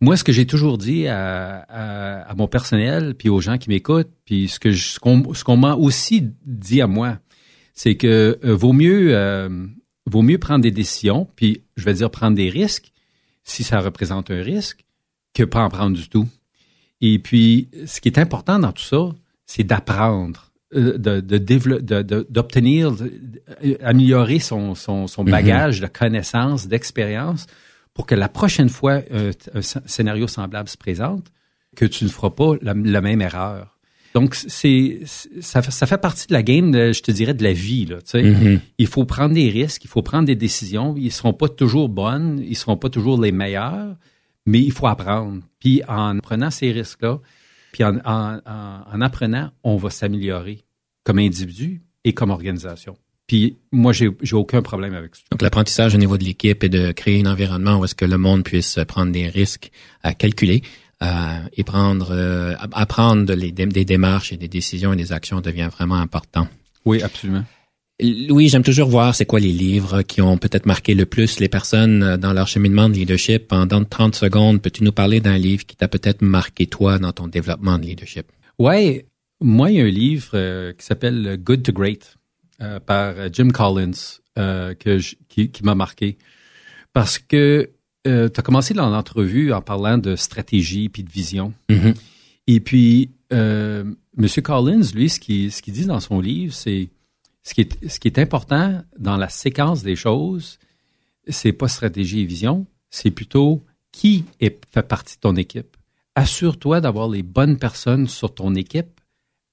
Moi, 0.00 0.16
ce 0.16 0.24
que 0.24 0.32
j'ai 0.32 0.46
toujours 0.46 0.78
dit 0.78 1.06
à, 1.08 2.34
mon 2.36 2.48
personnel, 2.48 3.14
puis 3.14 3.28
aux 3.28 3.40
gens 3.40 3.58
qui 3.58 3.68
m'écoutent, 3.68 4.10
puis 4.24 4.48
ce 4.48 4.58
que 4.58 4.72
ce 4.72 4.98
qu'on 4.98 5.56
m'a 5.56 5.74
aussi 5.74 6.30
dit 6.44 6.80
à 6.80 6.86
moi, 6.86 7.18
c'est 7.74 7.96
que 7.96 8.38
euh, 8.44 8.54
vaut 8.54 8.72
mieux 8.72 9.14
euh, 9.14 9.66
vaut 10.06 10.22
mieux 10.22 10.38
prendre 10.38 10.62
des 10.62 10.70
décisions, 10.70 11.28
puis 11.36 11.62
je 11.76 11.84
vais 11.84 11.94
dire 11.94 12.10
prendre 12.10 12.36
des 12.36 12.50
risques 12.50 12.90
si 13.44 13.62
ça 13.62 13.80
représente 13.80 14.30
un 14.30 14.42
risque, 14.42 14.84
que 15.34 15.42
pas 15.42 15.62
en 15.62 15.68
prendre 15.68 15.96
du 15.96 16.08
tout. 16.08 16.26
Et 17.00 17.18
puis, 17.18 17.68
ce 17.86 18.00
qui 18.00 18.08
est 18.08 18.18
important 18.18 18.58
dans 18.58 18.72
tout 18.72 18.82
ça, 18.82 19.10
c'est 19.44 19.64
d'apprendre, 19.64 20.50
euh, 20.74 20.96
de, 20.96 22.26
d'obtenir, 22.30 22.94
améliorer 23.82 24.38
son, 24.38 24.74
son, 24.74 25.06
son 25.06 25.24
mm-hmm. 25.24 25.30
bagage 25.30 25.80
de 25.80 25.86
connaissances, 25.86 26.66
d'expérience 26.66 27.46
pour 27.94 28.06
que 28.06 28.14
la 28.14 28.28
prochaine 28.28 28.68
fois 28.68 29.02
euh, 29.12 29.32
un 29.54 29.62
scénario 29.62 30.26
semblable 30.26 30.68
se 30.68 30.76
présente, 30.76 31.30
que 31.76 31.84
tu 31.84 32.04
ne 32.04 32.08
feras 32.08 32.30
pas 32.30 32.54
la, 32.60 32.74
même 32.74 33.20
erreur. 33.20 33.78
Donc, 34.14 34.34
c'est 34.36 35.00
ça, 35.40 35.60
ça, 35.62 35.86
fait 35.86 35.98
partie 35.98 36.28
de 36.28 36.32
la 36.32 36.42
game, 36.42 36.72
je 36.72 37.02
te 37.02 37.10
dirais, 37.10 37.34
de 37.34 37.42
la 37.42 37.52
vie. 37.52 37.86
Là, 37.86 37.96
mm-hmm. 37.98 38.60
Il 38.78 38.86
faut 38.86 39.04
prendre 39.04 39.34
des 39.34 39.48
risques, 39.48 39.84
il 39.84 39.88
faut 39.88 40.02
prendre 40.02 40.26
des 40.26 40.36
décisions. 40.36 40.94
Ils 40.96 41.10
seront 41.10 41.32
pas 41.32 41.48
toujours 41.48 41.88
bonnes, 41.88 42.40
ils 42.46 42.56
seront 42.56 42.76
pas 42.76 42.90
toujours 42.90 43.20
les 43.20 43.32
meilleurs, 43.32 43.96
mais 44.46 44.60
il 44.60 44.70
faut 44.70 44.86
apprendre. 44.86 45.42
Puis 45.58 45.82
en 45.88 46.18
prenant 46.20 46.50
ces 46.50 46.70
risques-là, 46.70 47.18
puis 47.72 47.82
en, 47.82 47.96
en, 48.04 48.40
en 48.46 49.00
apprenant, 49.00 49.50
on 49.64 49.76
va 49.76 49.90
s'améliorer 49.90 50.64
comme 51.02 51.18
individu 51.18 51.82
et 52.04 52.12
comme 52.12 52.30
organisation. 52.30 52.96
Puis 53.26 53.56
moi, 53.72 53.92
j'ai, 53.92 54.10
j'ai 54.22 54.36
aucun 54.36 54.62
problème 54.62 54.94
avec 54.94 55.14
ça. 55.14 55.22
Donc 55.30 55.42
l'apprentissage 55.42 55.94
au 55.94 55.98
niveau 55.98 56.18
de 56.18 56.24
l'équipe 56.24 56.62
est 56.62 56.68
de 56.68 56.92
créer 56.92 57.22
un 57.22 57.30
environnement 57.30 57.78
où 57.78 57.84
est-ce 57.84 57.94
que 57.94 58.04
le 58.04 58.18
monde 58.18 58.44
puisse 58.44 58.78
prendre 58.86 59.12
des 59.12 59.28
risques 59.28 59.70
à 60.02 60.14
calculer 60.14 60.62
euh, 61.02 61.06
et 61.56 61.64
prendre, 61.64 62.12
euh, 62.12 62.54
apprendre 62.72 63.32
les, 63.34 63.50
des 63.50 63.84
démarches 63.84 64.32
et 64.32 64.36
des 64.36 64.48
décisions 64.48 64.92
et 64.92 64.96
des 64.96 65.12
actions 65.12 65.40
devient 65.40 65.68
vraiment 65.72 65.96
important. 65.96 66.48
Oui, 66.84 67.02
absolument. 67.02 67.44
Louis, 68.00 68.48
j'aime 68.48 68.64
toujours 68.64 68.88
voir 68.88 69.14
c'est 69.14 69.24
quoi 69.24 69.38
les 69.38 69.52
livres 69.52 70.02
qui 70.02 70.20
ont 70.20 70.36
peut-être 70.36 70.66
marqué 70.66 70.94
le 70.94 71.06
plus 71.06 71.38
les 71.40 71.48
personnes 71.48 72.16
dans 72.16 72.32
leur 72.32 72.48
cheminement 72.48 72.88
de 72.88 72.94
leadership. 72.94 73.48
Pendant 73.48 73.84
30 73.84 74.16
secondes, 74.16 74.60
peux-tu 74.60 74.82
nous 74.82 74.92
parler 74.92 75.20
d'un 75.20 75.38
livre 75.38 75.64
qui 75.64 75.76
t'a 75.76 75.88
peut-être 75.88 76.20
marqué 76.20 76.66
toi 76.66 76.98
dans 76.98 77.12
ton 77.12 77.28
développement 77.28 77.78
de 77.78 77.84
leadership? 77.84 78.26
Oui, 78.58 79.02
moi, 79.40 79.70
il 79.70 79.76
y 79.76 79.80
a 79.80 79.84
un 79.84 79.88
livre 79.88 80.30
euh, 80.34 80.72
qui 80.72 80.84
s'appelle 80.84 81.38
Good 81.42 81.62
to 81.62 81.72
Great 81.72 82.16
euh, 82.60 82.80
par 82.80 83.14
Jim 83.32 83.50
Collins 83.50 84.20
euh, 84.38 84.74
que 84.74 84.98
qui, 85.28 85.50
qui 85.50 85.62
m'a 85.62 85.74
marqué. 85.74 86.18
Parce 86.92 87.18
que 87.18 87.70
euh, 88.06 88.28
tu 88.28 88.40
as 88.40 88.42
commencé 88.42 88.74
dans 88.74 88.90
l'entrevue 88.90 89.52
en 89.52 89.62
parlant 89.62 89.98
de 89.98 90.16
stratégie 90.16 90.88
puis 90.88 91.02
de 91.02 91.10
vision. 91.10 91.54
Mm-hmm. 91.70 91.94
Et 92.46 92.60
puis, 92.60 93.10
euh, 93.32 93.84
M. 94.18 94.28
Collins, 94.42 94.92
lui, 94.94 95.08
ce 95.08 95.18
qu'il 95.18 95.50
ce 95.50 95.62
dit 95.62 95.86
dans 95.86 96.00
son 96.00 96.20
livre, 96.20 96.52
c'est 96.52 96.88
ce 97.42 97.54
qui 97.54 97.62
est, 97.62 97.88
ce 97.88 97.98
qui 97.98 98.08
est 98.08 98.18
important 98.18 98.82
dans 98.98 99.16
la 99.16 99.28
séquence 99.28 99.82
des 99.82 99.96
choses, 99.96 100.58
c'est 101.28 101.52
pas 101.52 101.68
stratégie 101.68 102.20
et 102.20 102.24
vision, 102.24 102.66
c'est 102.90 103.10
plutôt 103.10 103.62
qui 103.92 104.24
est, 104.40 104.64
fait 104.70 104.82
partie 104.82 105.16
de 105.16 105.20
ton 105.20 105.36
équipe. 105.36 105.76
Assure-toi 106.14 106.80
d'avoir 106.80 107.08
les 107.08 107.22
bonnes 107.22 107.58
personnes 107.58 108.08
sur 108.08 108.34
ton 108.34 108.54
équipe 108.54 109.00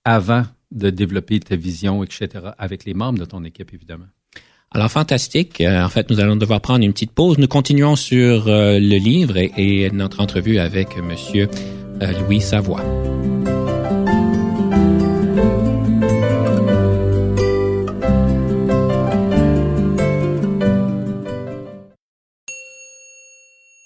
avant 0.03 0.45
de 0.71 0.89
développer 0.89 1.39
ta 1.39 1.55
vision, 1.55 2.03
etc., 2.03 2.29
avec 2.57 2.85
les 2.85 2.93
membres 2.93 3.19
de 3.19 3.25
ton 3.25 3.43
équipe, 3.43 3.73
évidemment. 3.73 4.07
Alors, 4.73 4.89
fantastique. 4.89 5.59
Euh, 5.59 5.83
en 5.83 5.89
fait, 5.89 6.09
nous 6.09 6.21
allons 6.21 6.37
devoir 6.37 6.61
prendre 6.61 6.85
une 6.85 6.93
petite 6.93 7.11
pause. 7.11 7.37
Nous 7.37 7.47
continuons 7.47 7.97
sur 7.97 8.47
euh, 8.47 8.79
le 8.79 8.97
livre 8.97 9.35
et, 9.37 9.89
notre 9.91 10.21
entrevue 10.21 10.59
avec 10.59 10.97
Monsieur 10.97 11.49
euh, 12.01 12.11
Louis 12.21 12.39
Savoie. 12.39 12.83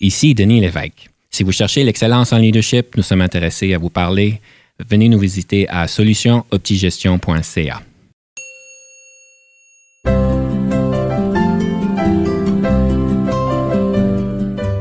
Ici 0.02 0.36
Denis 0.36 0.62
Lévesque. 0.62 1.10
Si 1.32 1.44
vous 1.44 1.52
cherchez 1.52 1.84
l'excellence 1.84 2.32
en 2.32 2.38
leadership, 2.38 2.96
nous 2.96 3.02
sommes 3.02 3.22
intéressés 3.22 3.74
à 3.74 3.80
vous 3.80 3.90
parler 3.90 4.40
venez 4.80 5.10
nous 5.10 5.20
visiter 5.20 5.68
à 5.70 5.88
solutionoptigestion.ca. 5.88 7.82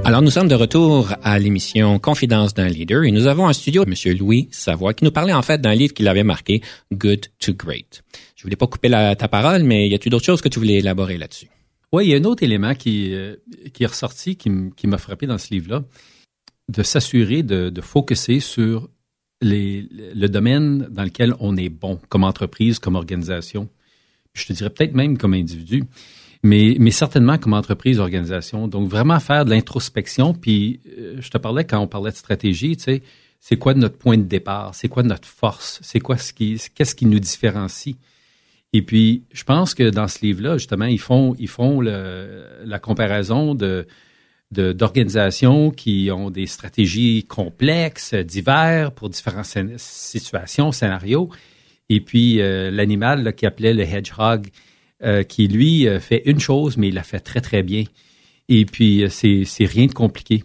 Alors, 0.07 0.21
nous 0.21 0.31
sommes 0.31 0.49
de 0.49 0.55
retour 0.55 1.15
à 1.23 1.39
l'émission 1.39 1.99
Confidence 1.99 2.53
d'un 2.53 2.69
leader 2.69 3.05
et 3.05 3.11
nous 3.11 3.27
avons 3.27 3.49
un 3.49 3.53
studio 3.53 3.85
M. 3.85 3.95
Louis 4.17 4.49
Savoie 4.53 4.93
qui 4.93 5.03
nous 5.05 5.11
parlait 5.11 5.33
en 5.33 5.43
fait 5.43 5.61
d'un 5.61 5.75
livre 5.75 5.95
qu'il 5.95 6.07
avait 6.09 6.23
marqué 6.23 6.61
Good 6.93 7.29
to 7.41 7.55
Great. 7.55 8.03
Je 8.37 8.43
voulais 8.43 8.55
pas 8.55 8.67
couper 8.67 8.91
ta 8.91 9.29
parole, 9.29 9.63
mais 9.63 9.89
y 9.89 9.95
a-t-il 9.95 10.11
d'autres 10.11 10.27
choses 10.27 10.43
que 10.43 10.49
tu 10.49 10.59
voulais 10.59 10.75
élaborer 10.75 11.17
là-dessus? 11.17 11.49
Oui, 11.91 12.05
il 12.05 12.11
y 12.11 12.15
a 12.15 12.19
un 12.19 12.25
autre 12.25 12.43
élément 12.43 12.75
qui, 12.75 13.15
euh, 13.15 13.37
qui 13.73 13.83
est 13.85 13.87
ressorti, 13.87 14.37
qui, 14.37 14.51
m'a 14.87 14.99
frappé 14.99 15.27
dans 15.27 15.39
ce 15.39 15.55
livre-là, 15.55 15.83
de 16.69 16.83
s'assurer 16.83 17.43
de, 17.43 17.71
de 17.71 17.81
focuser 17.81 18.41
sur 18.41 18.91
le 19.45 20.27
domaine 20.27 20.89
dans 20.91 21.05
lequel 21.05 21.35
on 21.41 21.57
est 21.57 21.69
bon 21.69 22.01
comme 22.09 22.25
entreprise, 22.25 22.79
comme 22.79 22.95
organisation. 22.97 23.69
Je 24.33 24.47
te 24.47 24.53
dirais 24.53 24.71
peut-être 24.71 24.95
même 24.95 25.17
comme 25.19 25.35
individu. 25.35 25.85
mais, 26.43 26.77
mais 26.79 26.91
certainement 26.91 27.39
comme 27.39 27.55
entreprise, 27.55 27.99
organisation. 27.99 28.69
Donc, 28.69 28.89
vraiment 28.89 29.19
faire 29.19 29.45
de 29.45 29.51
l'introspection. 29.51 30.35
Puis, 30.35 30.81
euh, 30.99 31.17
je 31.21 31.31
te 31.31 31.39
parlais 31.39 31.65
quand 31.65 31.79
on 31.79 31.87
parlait 31.87 32.11
de 32.11 32.17
stratégie, 32.17 32.77
tu 32.77 32.85
sais, 32.85 33.03
c'est 33.41 33.57
quoi 33.57 33.75
notre 33.75 33.97
point 33.97 34.19
de 34.19 34.23
départ? 34.23 34.75
C'est 34.75 34.89
quoi 34.89 35.03
notre 35.03 35.29
force? 35.29 35.79
C'est 35.83 36.01
quoi 36.01 36.19
ce 36.19 36.33
qui, 36.33 36.61
qu'est-ce 36.75 36.95
qui 36.95 37.07
nous 37.07 37.19
différencie? 37.19 37.97
Et 38.73 38.83
puis, 38.83 39.25
je 39.33 39.45
pense 39.45 39.75
que 39.75 39.89
dans 39.89 40.09
ce 40.09 40.21
livre-là, 40.21 40.59
justement, 40.59 40.87
ils 40.87 41.01
font, 41.01 41.35
ils 41.39 41.49
font 41.49 41.81
le, 41.81 42.45
la 42.65 42.79
comparaison 42.79 43.55
de, 43.55 43.87
d'organisations 44.51 45.71
qui 45.71 46.11
ont 46.13 46.31
des 46.31 46.47
stratégies 46.47 47.25
complexes, 47.25 48.15
diverses 48.15 48.93
pour 48.95 49.11
différentes 49.11 49.47
situations, 49.79 50.73
scénarios. 50.73 51.31
Et 51.89 52.01
puis 52.01 52.41
euh, 52.41 52.71
l'animal 52.71 53.35
qui 53.35 53.47
appelait 53.47 53.75
le 53.75 53.83
hedgehog, 53.83 54.49
euh, 55.03 55.23
qui 55.23 55.49
lui 55.49 55.87
euh, 55.87 56.01
fait 56.01 56.23
une 56.27 56.41
chose, 56.41 56.77
mais 56.77 56.89
il 56.89 56.95
la 56.95 57.03
fait 57.03 57.21
très 57.21 57.41
très 57.41 57.63
bien. 57.63 57.85
Et 58.49 58.65
puis 58.65 59.05
c'est 59.09 59.65
rien 59.65 59.87
de 59.87 59.93
compliqué. 59.93 60.45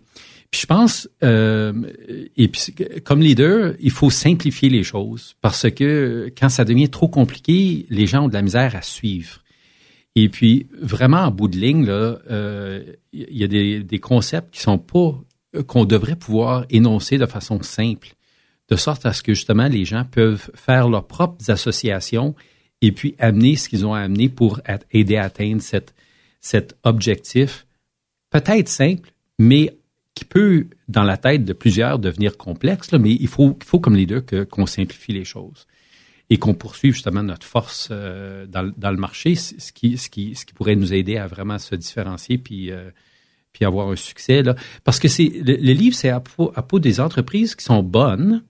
Puis 0.52 0.62
je 0.62 0.66
pense, 0.66 1.08
comme 1.20 3.22
leader, 3.22 3.76
il 3.80 3.92
faut 3.92 4.10
simplifier 4.10 4.70
les 4.70 4.84
choses 4.84 5.36
parce 5.42 5.70
que 5.70 6.32
quand 6.36 6.50
ça 6.50 6.66
devient 6.66 6.90
trop 6.90 7.08
compliqué, 7.08 7.86
les 7.90 8.08
gens 8.08 8.24
ont 8.24 8.30
de 8.30 8.34
la 8.34 8.42
misère 8.42 8.76
à 8.76 8.82
suivre. 8.82 9.44
Et 10.22 10.28
puis, 10.28 10.68
vraiment, 10.74 11.20
en 11.20 11.32
bout 11.32 11.48
de 11.48 11.58
ligne, 11.58 11.86
euh, 11.88 12.84
il 13.14 13.38
y 13.38 13.44
a 13.46 13.48
des, 13.48 14.00
concepts 14.00 14.54
qui 14.54 14.60
sont 14.60 14.78
pas 14.78 15.18
euh, 15.56 15.64
qu'on 15.64 15.86
devrait 15.86 16.18
pouvoir 16.18 16.66
énoncer 16.70 17.18
de 17.18 17.26
façon 17.26 17.62
simple, 17.62 18.10
de 18.68 18.76
sorte 18.76 19.06
à 19.06 19.14
ce 19.14 19.24
que 19.24 19.34
justement 19.34 19.70
les 19.70 19.86
gens 19.86 20.04
peuvent 20.04 20.52
faire 20.56 20.90
leurs 20.90 21.08
propres 21.08 21.50
associations 21.50 22.36
et 22.82 22.92
puis 22.92 23.16
amener 23.18 23.56
ce 23.56 23.70
qu'ils 23.70 23.86
ont 23.86 23.94
à 23.94 24.02
amener 24.02 24.28
pour 24.28 24.60
aider 24.92 25.16
à 25.16 25.24
atteindre 25.24 25.62
cet 26.42 26.76
objectif, 26.84 27.66
peut-être 28.30 28.68
simple, 28.68 29.12
mais 29.38 29.78
qui 30.16 30.26
peut, 30.26 30.68
dans 30.90 31.04
la 31.04 31.16
tête 31.16 31.46
de 31.46 31.54
plusieurs, 31.54 31.98
devenir 31.98 32.36
complexe, 32.36 32.92
mais 32.92 33.14
il 33.14 33.30
faut, 33.30 33.58
il 33.58 33.66
faut 33.66 33.80
comme 33.80 33.96
leader 33.96 34.26
que, 34.26 34.44
qu'on 34.44 34.66
simplifie 34.66 35.14
les 35.14 35.24
choses 35.24 35.66
et 36.30 36.38
qu'on 36.38 36.54
poursuive 36.54 36.94
justement 36.94 37.24
notre 37.24 37.46
force 37.46 37.90
euh, 37.92 38.46
dans, 38.46 38.92
le 38.92 38.98
marché, 38.98 39.36
ce 39.36 39.72
qui, 39.72 40.36
pourrait 40.54 40.76
nous 40.76 40.94
aider 40.94 41.18
à 41.18 41.28
vraiment 41.28 41.58
se 41.58 41.76
différencier 41.76 42.38
puis, 42.38 42.72
euh, 42.72 42.92
avoir 43.62 43.90
un 43.90 43.98
succès. 43.98 44.42
Là. 44.42 44.56
Parce 44.86 45.00
que 45.00 45.08
le, 45.08 45.74
livre, 45.74 45.94
c'est 45.94 46.10
à 46.10 46.22
propos, 46.22 46.80
des 46.80 47.02
entreprises 47.02 47.56
qui 47.56 47.66
sont 47.66 47.84
bonnes, 47.84 48.44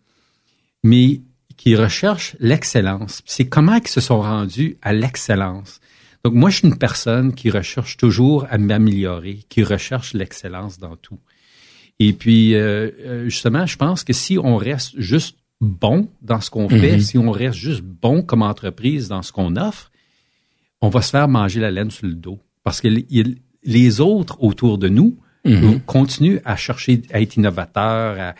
mais 0.83 1.21
qui 1.57 1.75
recherchent 1.75 2.35
l'excellence. 2.39 3.23
C'est 3.25 3.47
comment 3.47 3.75
ils 3.75 3.87
se 3.87 4.01
sont 4.01 4.21
rendus 4.21 4.77
à 4.83 4.93
l'excellence. 4.93 5.79
Donc 6.23 6.35
moi, 6.35 6.51
je 6.51 6.57
suis 6.57 6.67
une 6.67 6.77
personne 6.77 7.33
qui 7.33 7.49
recherche 7.49 7.97
toujours 7.97 8.45
à 8.51 8.59
m'améliorer, 8.59 9.39
qui 9.49 9.63
recherche 9.63 10.13
l'excellence 10.13 10.77
dans 10.77 10.95
tout. 10.95 11.19
Et 11.97 12.13
puis, 12.13 12.53
euh, 12.53 13.27
justement, 13.27 13.65
je 13.65 13.77
pense 13.77 14.03
que 14.03 14.13
si 14.13 14.37
on 14.37 14.57
reste 14.57 14.93
juste 14.99 15.38
bon 15.61 16.07
dans 16.21 16.41
ce 16.41 16.49
qu'on 16.49 16.69
fait, 16.69 16.93
mhm. 16.93 16.99
si 16.99 17.17
on 17.17 17.31
reste 17.31 17.57
juste 17.57 17.81
bon 17.81 18.21
comme 18.21 18.41
entreprise 18.41 19.07
dans 19.07 19.21
ce 19.21 19.31
qu'on 19.31 19.55
offre, 19.55 19.91
on 20.81 20.89
va 20.89 21.01
se 21.01 21.11
faire 21.11 21.27
manger 21.27 21.59
la 21.59 21.71
laine 21.71 21.91
sur 21.91 22.07
le 22.07 22.13
dos. 22.13 22.39
Parce 22.63 22.81
que 22.81 22.87
les 23.63 24.01
autres 24.01 24.37
autour 24.41 24.77
de 24.77 24.89
nous 24.89 25.17
mhm. 25.45 25.81
continuent 25.81 26.39
à 26.45 26.55
chercher 26.55 27.01
à 27.11 27.21
être 27.21 27.35
innovateurs, 27.35 28.19
à, 28.19 28.35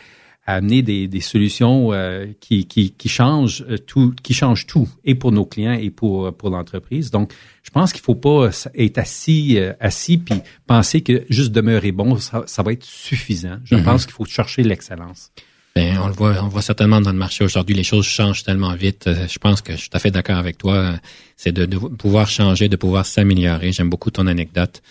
amener 0.46 0.82
des, 0.82 1.20
solutions 1.20 1.92
euh, 1.92 2.26
qui, 2.40 2.66
qui, 2.66 2.92
qui, 2.92 3.08
changent 3.08 3.64
euh, 3.68 3.78
tout, 3.78 4.14
qui 4.22 4.34
changent 4.34 4.66
tout, 4.66 4.88
et 5.04 5.14
pour 5.14 5.32
nos 5.32 5.44
clients 5.44 5.72
et 5.72 5.90
pour, 5.90 6.26
euh, 6.26 6.32
pour 6.32 6.50
l'entreprise. 6.50 7.10
Donc, 7.10 7.32
je 7.62 7.70
pense 7.70 7.92
qu'il 7.92 8.02
faut 8.02 8.14
pas 8.14 8.50
être 8.74 8.98
assis, 8.98 9.58
assis 9.78 10.18
puis 10.18 10.40
penser 10.66 11.02
que 11.02 11.24
juste 11.28 11.52
demeurer 11.52 11.92
bon, 11.92 12.16
ça, 12.18 12.62
va 12.62 12.72
être 12.72 12.84
suffisant. 12.84 13.58
Je 13.64 13.76
mhm. 13.76 13.84
pense 13.84 14.06
qu'il 14.06 14.14
faut 14.14 14.24
chercher 14.24 14.62
l'excellence. 14.62 15.30
Ben, 15.80 15.98
on 15.98 16.08
le 16.08 16.12
voit, 16.12 16.34
on 16.42 16.48
voit 16.48 16.60
certainement 16.60 17.00
dans 17.00 17.10
le 17.10 17.16
marché 17.16 17.42
aujourd'hui, 17.42 17.74
les 17.74 17.84
choses 17.84 18.04
changent 18.04 18.42
tellement 18.42 18.74
vite. 18.74 19.06
Euh, 19.06 19.26
je 19.26 19.38
pense 19.38 19.62
que 19.62 19.72
je 19.72 19.78
suis 19.78 19.88
tout 19.88 19.96
à 19.96 20.00
fait 20.00 20.10
d'accord 20.10 20.36
avec 20.36 20.58
toi. 20.58 20.96
C'est 21.38 21.52
de, 21.52 21.64
pouvoir 21.64 22.28
changer, 22.28 22.68
de 22.68 22.76
pouvoir 22.76 23.06
s'améliorer. 23.06 23.72
J'aime 23.72 23.88
beaucoup 23.88 24.10
ton 24.10 24.26
anecdote. 24.26 24.82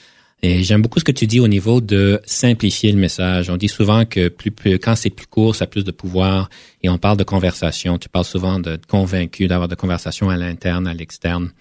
Et 0.42 0.64
j'aime 0.64 0.82
beaucoup 0.82 1.00
ce 1.00 1.04
que 1.04 1.12
tu 1.12 1.28
dis 1.28 1.40
au 1.40 1.48
niveau 1.48 1.80
de 1.80 2.20
simplifier 2.26 2.92
le 2.92 2.98
message. 2.98 3.52
On 3.52 3.58
dit 3.58 3.68
souvent 3.68 4.06
que 4.06 4.30
plus, 4.30 4.52
quand 4.80 4.96
c'est 4.96 5.12
plus 5.12 5.28
court, 5.28 5.56
ça 5.56 5.66
a 5.66 5.68
plus 5.68 5.84
de 5.84 5.92
pouvoir. 5.92 6.50
Et 6.82 6.90
on 6.90 6.98
parle 6.98 7.18
de 7.18 7.24
conversation. 7.24 8.00
Tu 8.00 8.10
parles 8.10 8.26
souvent 8.26 8.58
de 8.60 8.80
convaincu, 8.88 9.48
d'avoir 9.48 9.68
de 9.68 9.76
conversations 9.76 10.32
à 10.32 10.38
l'interne, 10.38 10.88
à 10.88 10.96
l'externe. 10.96 11.52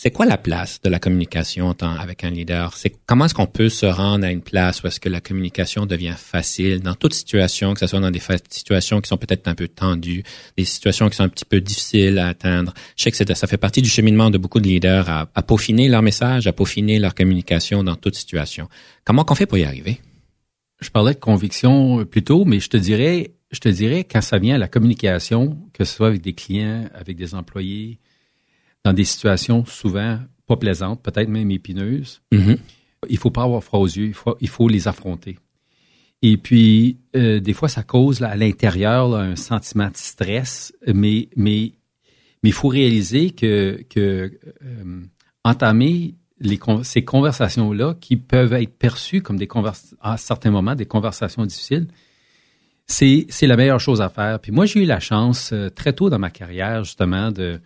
C'est 0.00 0.12
quoi 0.12 0.26
la 0.26 0.38
place 0.38 0.80
de 0.80 0.88
la 0.88 1.00
communication 1.00 1.74
avec 1.80 2.22
un 2.22 2.30
leader? 2.30 2.76
C'est 2.76 2.94
comment 3.04 3.24
est-ce 3.24 3.34
qu'on 3.34 3.48
peut 3.48 3.68
se 3.68 3.84
rendre 3.84 4.24
à 4.24 4.30
une 4.30 4.42
place 4.42 4.80
où 4.80 4.86
est-ce 4.86 5.00
que 5.00 5.08
la 5.08 5.20
communication 5.20 5.86
devient 5.86 6.14
facile 6.16 6.78
dans 6.78 6.94
toute 6.94 7.14
situation, 7.14 7.74
que 7.74 7.80
ce 7.80 7.88
soit 7.88 7.98
dans 7.98 8.12
des 8.12 8.22
situations 8.48 9.00
qui 9.00 9.08
sont 9.08 9.16
peut-être 9.16 9.48
un 9.48 9.56
peu 9.56 9.66
tendues, 9.66 10.22
des 10.56 10.64
situations 10.64 11.08
qui 11.08 11.16
sont 11.16 11.24
un 11.24 11.28
petit 11.28 11.44
peu 11.44 11.60
difficiles 11.60 12.20
à 12.20 12.28
atteindre. 12.28 12.74
Je 12.96 13.02
sais 13.02 13.10
que 13.10 13.34
ça 13.34 13.46
fait 13.48 13.56
partie 13.56 13.82
du 13.82 13.88
cheminement 13.88 14.30
de 14.30 14.38
beaucoup 14.38 14.60
de 14.60 14.68
leaders 14.68 15.10
à, 15.10 15.26
peaufiner 15.42 15.88
leur 15.88 16.02
message, 16.02 16.46
à 16.46 16.52
peaufiner 16.52 17.00
leur 17.00 17.16
communication 17.16 17.82
dans 17.82 17.96
toute 17.96 18.14
situation. 18.14 18.68
Comment 19.04 19.24
qu'on 19.24 19.34
fait 19.34 19.46
pour 19.46 19.58
y 19.58 19.64
arriver? 19.64 20.00
Je 20.80 20.90
parlais 20.90 21.14
de 21.14 21.18
conviction 21.18 22.04
plus 22.04 22.22
tôt, 22.22 22.44
mais 22.44 22.60
je 22.60 22.68
te 22.68 22.76
dirais, 22.76 23.32
je 23.50 23.58
te 23.58 23.68
dirais 23.68 24.04
quand 24.04 24.20
ça 24.20 24.38
vient 24.38 24.54
à 24.54 24.58
la 24.58 24.68
communication, 24.68 25.58
que 25.72 25.84
ce 25.84 25.92
soit 25.92 26.06
avec 26.06 26.20
des 26.20 26.34
clients, 26.34 26.88
avec 26.94 27.16
des 27.16 27.34
employés, 27.34 27.98
dans 28.88 28.94
des 28.94 29.04
situations 29.04 29.66
souvent 29.66 30.18
pas 30.46 30.56
plaisantes, 30.56 31.02
peut-être 31.02 31.28
même 31.28 31.50
épineuses. 31.50 32.22
Mm-hmm. 32.32 32.58
Il 33.10 33.18
faut 33.18 33.30
pas 33.30 33.42
avoir 33.42 33.62
froid 33.62 33.80
aux 33.80 33.86
yeux, 33.86 34.06
il 34.06 34.14
faut, 34.14 34.36
il 34.40 34.48
faut 34.48 34.66
les 34.66 34.88
affronter. 34.88 35.38
Et 36.22 36.38
puis, 36.38 36.96
euh, 37.14 37.38
des 37.38 37.52
fois, 37.52 37.68
ça 37.68 37.82
cause 37.82 38.22
à 38.22 38.34
l'intérieur 38.34 39.14
un 39.14 39.36
sentiment 39.36 39.88
de 39.88 39.96
stress, 39.96 40.72
mais 40.86 41.28
mais 41.36 41.72
mais 42.42 42.48
il 42.48 42.52
faut 42.52 42.68
réaliser 42.68 43.30
que 43.30 43.84
que 43.90 44.32
euh, 44.64 45.02
entamer 45.44 46.14
les, 46.40 46.58
ces 46.82 47.04
conversations-là, 47.04 47.94
qui 48.00 48.16
peuvent 48.16 48.54
être 48.54 48.76
perçues 48.78 49.20
comme 49.20 49.36
des 49.36 49.46
conversations, 49.46 49.98
à 50.00 50.16
certains 50.16 50.50
moments, 50.50 50.74
des 50.74 50.86
conversations 50.86 51.44
difficiles, 51.44 51.88
c'est 52.86 53.26
c'est 53.28 53.46
la 53.46 53.56
meilleure 53.56 53.80
chose 53.80 54.00
à 54.00 54.08
faire. 54.08 54.40
Puis 54.40 54.50
moi, 54.50 54.64
j'ai 54.64 54.82
eu 54.82 54.86
la 54.86 54.98
chance 54.98 55.50
euh, 55.52 55.68
très 55.68 55.92
tôt 55.92 56.08
dans 56.08 56.18
ma 56.18 56.30
carrière 56.30 56.84
justement 56.84 57.30
de 57.30 57.60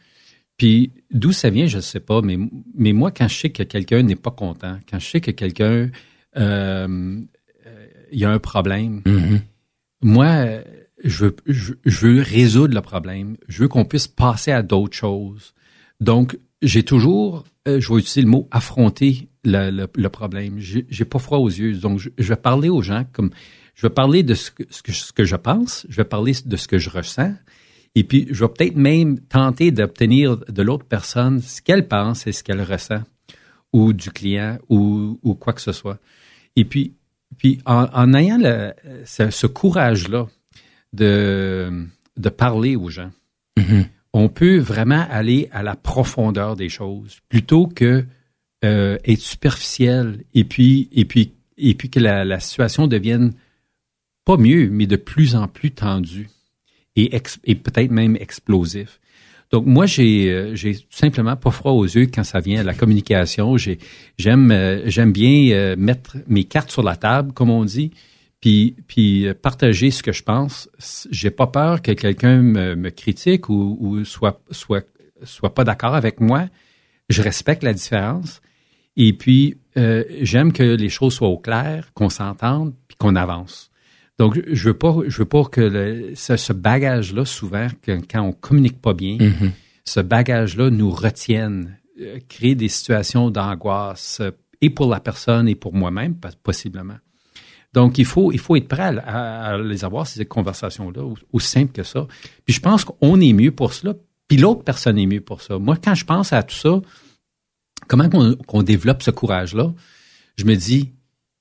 puis 0.56 0.92
d'où 1.10 1.32
ça 1.32 1.50
vient, 1.50 1.66
je 1.66 1.76
ne 1.76 1.82
sais 1.82 2.00
pas, 2.00 2.22
mais, 2.22 2.38
mais 2.74 2.92
moi, 2.92 3.10
quand 3.10 3.28
je 3.28 3.36
sais 3.36 3.50
que 3.50 3.62
quelqu'un 3.62 4.02
n'est 4.02 4.16
pas 4.16 4.30
content, 4.30 4.78
quand 4.88 4.98
je 4.98 5.06
sais 5.06 5.20
que 5.20 5.30
quelqu'un 5.30 5.90
euh, 6.36 7.20
il 8.12 8.18
y 8.18 8.24
a 8.24 8.30
un 8.30 8.38
problème, 8.38 9.02
mm-hmm. 9.04 9.40
moi, 10.02 10.46
je 11.04 11.24
veux, 11.24 11.36
je, 11.46 12.06
veux 12.06 12.20
résoudre 12.22 12.74
le 12.74 12.80
problème. 12.80 13.36
Je 13.48 13.62
veux 13.62 13.68
qu'on 13.68 13.84
puisse 13.84 14.06
passer 14.06 14.52
à 14.52 14.62
d'autres 14.62 14.96
choses. 14.96 15.54
Donc, 16.00 16.38
j'ai 16.60 16.84
toujours, 16.84 17.44
euh, 17.66 17.80
je 17.80 17.92
vais 17.92 17.98
utiliser 17.98 18.22
le 18.22 18.28
mot 18.28 18.48
affronter 18.50 19.28
le, 19.44 19.88
le, 19.94 20.08
problème. 20.08 20.58
J'ai 20.58 21.04
pas 21.04 21.18
froid 21.18 21.38
aux 21.38 21.48
yeux. 21.48 21.74
Donc, 21.74 21.98
je, 21.98 22.10
vais 22.28 22.36
parler 22.36 22.68
aux 22.68 22.82
gens 22.82 23.04
comme, 23.12 23.30
je 23.74 23.86
vais 23.86 23.92
parler 23.92 24.22
de 24.22 24.34
ce 24.34 24.50
que, 24.50 24.62
ce 24.70 24.82
que, 24.82 24.92
ce 24.92 25.12
que 25.12 25.24
je 25.24 25.36
pense, 25.36 25.86
je 25.88 25.96
vais 25.96 26.04
parler 26.04 26.32
de 26.44 26.56
ce 26.56 26.68
que 26.68 26.78
je 26.78 26.90
ressens, 26.90 27.34
et 27.94 28.04
puis, 28.04 28.26
je 28.30 28.44
vais 28.44 28.50
peut-être 28.50 28.76
même 28.76 29.20
tenter 29.20 29.70
d'obtenir 29.70 30.38
de 30.38 30.62
l'autre 30.62 30.86
personne 30.86 31.40
ce 31.40 31.60
qu'elle 31.60 31.88
pense 31.88 32.26
et 32.26 32.32
ce 32.32 32.42
qu'elle 32.42 32.62
ressent, 32.62 33.02
ou 33.72 33.92
du 33.92 34.10
client, 34.10 34.58
ou, 34.68 35.18
ou 35.22 35.34
quoi 35.34 35.52
que 35.52 35.60
ce 35.60 35.72
soit. 35.72 35.98
Et 36.56 36.64
puis, 36.64 36.94
puis 37.38 37.60
en, 37.66 37.86
en 37.92 38.14
ayant 38.14 38.38
le, 38.38 38.72
ce, 39.04 39.30
ce 39.30 39.46
courage-là 39.46 40.26
de, 40.92 41.86
de 42.16 42.28
parler 42.28 42.76
aux 42.76 42.88
gens, 42.88 43.10
mm-hmm. 43.58 43.86
on 44.14 44.28
peut 44.28 44.58
vraiment 44.58 45.06
aller 45.10 45.48
à 45.52 45.62
la 45.62 45.76
profondeur 45.76 46.56
des 46.56 46.68
choses 46.68 47.18
plutôt 47.28 47.66
que 47.66 48.04
euh, 48.64 48.98
être 49.04 49.20
superficiel 49.20 50.24
et 50.34 50.44
puis 50.44 50.88
et 50.92 51.04
puis 51.04 51.32
et 51.56 51.74
puis 51.74 51.90
que 51.90 51.98
la, 51.98 52.24
la 52.24 52.38
situation 52.38 52.86
devienne 52.86 53.32
pas 54.24 54.36
mieux, 54.36 54.68
mais 54.70 54.86
de 54.86 54.96
plus 54.96 55.34
en 55.34 55.48
plus 55.48 55.72
tendue 55.72 56.28
et, 56.96 57.16
et 57.44 57.54
peut-être 57.54 57.90
même 57.90 58.16
explosif. 58.16 59.00
Donc 59.52 59.66
moi 59.66 59.84
j'ai 59.84 60.30
euh, 60.30 60.54
j'ai 60.54 60.78
simplement 60.88 61.36
pas 61.36 61.50
froid 61.50 61.72
aux 61.72 61.84
yeux 61.84 62.06
quand 62.06 62.24
ça 62.24 62.40
vient 62.40 62.60
à 62.60 62.62
la 62.64 62.72
communication. 62.72 63.58
J'ai 63.58 63.78
j'aime 64.16 64.50
euh, 64.50 64.88
j'aime 64.88 65.12
bien 65.12 65.54
euh, 65.54 65.76
mettre 65.76 66.16
mes 66.26 66.44
cartes 66.44 66.70
sur 66.70 66.82
la 66.82 66.96
table 66.96 67.32
comme 67.32 67.50
on 67.50 67.64
dit, 67.66 67.90
puis 68.40 68.74
puis 68.88 69.26
partager 69.42 69.90
ce 69.90 70.02
que 70.02 70.12
je 70.12 70.22
pense. 70.22 70.70
J'ai 71.10 71.30
pas 71.30 71.46
peur 71.46 71.82
que 71.82 71.92
quelqu'un 71.92 72.38
me, 72.38 72.74
me, 72.74 72.88
critique 72.88 73.50
ou, 73.50 73.76
ou 73.78 74.04
soit 74.04 74.40
soit 74.50 74.86
soit 75.22 75.54
pas 75.54 75.64
d'accord 75.64 75.94
avec 75.94 76.20
moi. 76.20 76.48
Je 77.10 77.20
respecte 77.20 77.62
la 77.62 77.74
différence 77.74 78.40
et 78.96 79.12
puis 79.12 79.58
j'aime 79.76 80.52
que 80.52 80.62
les 80.62 80.88
choses 80.88 81.14
soient 81.14 81.28
au 81.28 81.38
clair, 81.38 81.92
qu'on 81.92 82.08
s'entende 82.08 82.72
puis 82.88 82.96
qu'on 82.96 83.16
avance. 83.16 83.71
Donc, 84.22 84.40
je 84.46 84.68
veux 84.68 84.78
pas, 84.78 84.98
je 85.08 85.18
veux 85.18 85.24
pas 85.24 85.42
que 85.42 86.12
ce, 86.14 86.52
bagage-là, 86.52 87.24
souvent, 87.24 87.66
quand 87.84 88.22
on 88.22 88.30
communique 88.30 88.80
pas 88.80 88.94
bien, 88.94 89.16
mm-hmm. 89.16 89.50
ce 89.84 89.98
bagage-là 89.98 90.70
nous 90.70 90.92
retienne. 90.92 91.76
euh, 92.00 92.20
créer 92.28 92.54
des 92.54 92.68
situations 92.68 93.30
d'angoisse 93.30 94.18
euh, 94.20 94.30
et 94.60 94.70
pour 94.70 94.88
la 94.88 95.00
personne 95.00 95.48
et 95.48 95.56
pour 95.56 95.74
moi-même, 95.74 96.14
possiblement. 96.44 96.98
Donc, 97.72 97.98
il 97.98 98.04
faut, 98.04 98.30
il 98.30 98.38
faut 98.38 98.54
être 98.54 98.68
prêt 98.68 98.96
à, 99.04 99.58
les 99.58 99.84
avoir, 99.84 100.06
ces 100.06 100.24
conversations-là, 100.24 101.02
aussi 101.32 101.48
simple 101.48 101.72
que 101.72 101.82
ça. 101.82 102.06
Puis 102.44 102.54
je 102.54 102.60
pense 102.60 102.84
qu'on 102.84 103.20
est 103.20 103.32
mieux 103.32 103.50
pour 103.50 103.72
cela, 103.72 103.94
puis 104.28 104.36
l'autre 104.36 104.62
personne 104.62 104.98
est 104.98 105.06
mieux 105.06 105.20
pour 105.20 105.42
ça. 105.42 105.58
Moi, 105.58 105.76
quand 105.82 105.96
je 105.96 106.04
pense 106.04 106.32
à 106.32 106.44
tout 106.44 106.54
ça, 106.54 106.80
comment 107.88 108.08
qu'on 108.46 108.62
développe 108.62 109.02
ce 109.02 109.10
courage-là, 109.10 109.72
je 110.36 110.44
me 110.44 110.54
dis, 110.54 110.92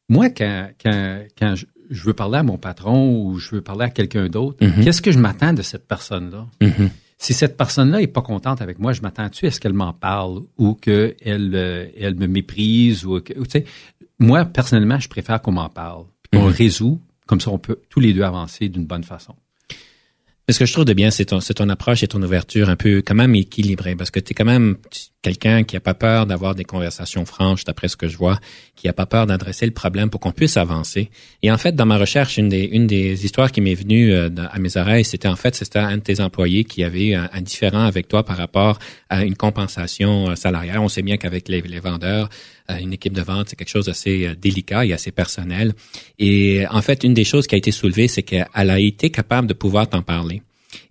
moi, 0.10 0.32
quand, 0.32 0.72
quand, 0.84 1.20
quand 1.38 1.54
je, 1.56 1.68
veux 1.92 2.14
parler 2.14 2.38
à 2.38 2.44
mon 2.44 2.58
patron 2.58 3.16
ou 3.16 3.40
je 3.40 3.56
veux 3.56 3.62
parler 3.62 3.86
à 3.86 3.90
quelqu'un 3.90 4.28
d'autre, 4.28 4.64
mm-hmm. 4.64 4.84
qu'est-ce 4.84 5.02
que 5.02 5.12
je 5.12 5.20
m'attends 5.20 5.54
de 5.54 5.62
cette 5.62 5.88
personne-là? 5.88 6.48
Mm-hmm. 6.62 6.90
Si 7.18 7.34
cette 7.34 7.56
personne-là 7.56 8.02
est 8.02 8.08
pas 8.08 8.22
contente 8.22 8.62
avec 8.62 8.80
moi, 8.80 8.94
je 8.94 9.02
m'attends-tu 9.02 9.46
à 9.46 9.52
ce 9.52 9.60
qu'elle 9.60 9.74
m'en 9.74 9.94
parle 9.94 10.42
ou 10.58 10.74
qu'elle 10.74 11.16
euh, 11.28 11.86
elle 12.00 12.16
me 12.16 12.28
méprise 12.28 13.06
ou, 13.06 13.20
tu 13.20 13.34
sais, 13.48 13.66
moi 14.18 14.46
personnellement, 14.46 15.00
je 15.00 15.08
préfère 15.08 15.42
qu'on 15.42 15.52
m'en 15.52 15.70
parle, 15.70 16.06
qu'on 16.34 16.48
mhm. 16.48 16.54
résout, 16.54 17.00
comme 17.28 17.40
ça 17.40 17.52
on 17.52 17.60
peut 17.60 17.78
tous 17.90 18.00
les 18.00 18.14
deux 18.14 18.24
avancer 18.24 18.70
d'une 18.70 18.86
bonne 18.86 19.04
façon 19.04 19.36
ce 20.52 20.60
que 20.60 20.66
je 20.66 20.74
trouve 20.74 20.86
de 20.86 20.94
bien, 20.94 21.12
c'est 21.12 21.26
ton, 21.26 21.40
ton, 21.40 21.70
approche 21.70 22.04
et 22.04 22.08
ton 22.08 22.22
ouverture 22.22 22.70
un 22.70 22.76
peu 22.76 23.02
quand 23.06 23.16
même 23.16 23.36
équilibrée, 23.36 23.96
parce 23.96 24.12
que 24.12 24.20
tu 24.20 24.32
es 24.32 24.34
quand 24.34 24.46
même 24.46 24.78
quelqu'un 25.22 25.64
qui 25.64 25.76
a 25.76 25.80
pas 25.80 25.94
peur 25.94 26.26
d'avoir 26.26 26.56
des 26.56 26.64
conversations 26.64 27.26
franches, 27.26 27.64
d'après 27.64 27.88
ce 27.88 27.96
que 27.96 28.08
je 28.08 28.18
vois, 28.18 28.40
qui 28.76 28.88
a 28.88 28.94
pas 28.94 29.06
peur 29.06 29.28
d'adresser 29.28 29.66
le 29.66 29.72
problème 29.72 30.10
pour 30.10 30.20
qu'on 30.20 30.32
puisse 30.32 30.58
avancer. 30.58 31.12
Et 31.44 31.52
en 31.52 31.58
fait, 31.58 31.76
dans 31.76 31.86
ma 31.86 31.98
recherche, 31.98 32.38
une 32.38 32.50
des, 32.50 32.64
une 32.64 32.88
des 32.88 33.24
histoires 33.24 33.52
qui 33.52 33.62
m'est 33.62 33.76
venue 33.76 34.12
euh, 34.12 34.30
à 34.52 34.58
mes 34.60 34.78
oreilles, 34.78 35.06
c'était 35.06 35.28
en 35.28 35.36
fait, 35.36 35.56
c'était 35.56 35.80
un 35.80 35.98
de 35.98 36.02
tes 36.02 36.22
employés 36.22 36.64
qui 36.64 36.84
avait 36.84 37.14
un, 37.14 37.30
un, 37.32 37.42
différent 37.42 37.84
avec 37.84 38.08
toi 38.08 38.26
par 38.26 38.38
rapport 38.38 38.80
à 39.10 39.24
une 39.24 39.36
compensation 39.36 40.32
euh, 40.32 40.36
salariale. 40.36 40.80
On 40.80 40.90
sait 40.90 41.04
bien 41.04 41.18
qu'avec 41.18 41.50
les, 41.50 41.62
les 41.62 41.80
vendeurs, 41.80 42.30
une 42.70 42.94
équipe 42.94 43.14
de 43.14 43.22
vente, 43.22 43.50
c'est 43.50 43.56
quelque 43.56 43.70
chose 43.70 43.86
d'assez 43.86 44.36
délicat 44.40 44.86
et 44.86 44.94
assez 44.94 45.12
personnel. 45.12 45.74
Et 46.20 46.66
en 46.70 46.82
fait, 46.82 47.04
une 47.04 47.14
des 47.14 47.24
choses 47.24 47.48
qui 47.48 47.56
a 47.56 47.58
été 47.58 47.72
soulevée, 47.72 48.08
c'est 48.08 48.24
qu'elle 48.24 48.48
a 48.54 48.80
été 48.80 49.10
capable 49.10 49.48
de 49.48 49.54
pouvoir 49.54 49.90
t'en 49.90 50.02
parler. 50.02 50.42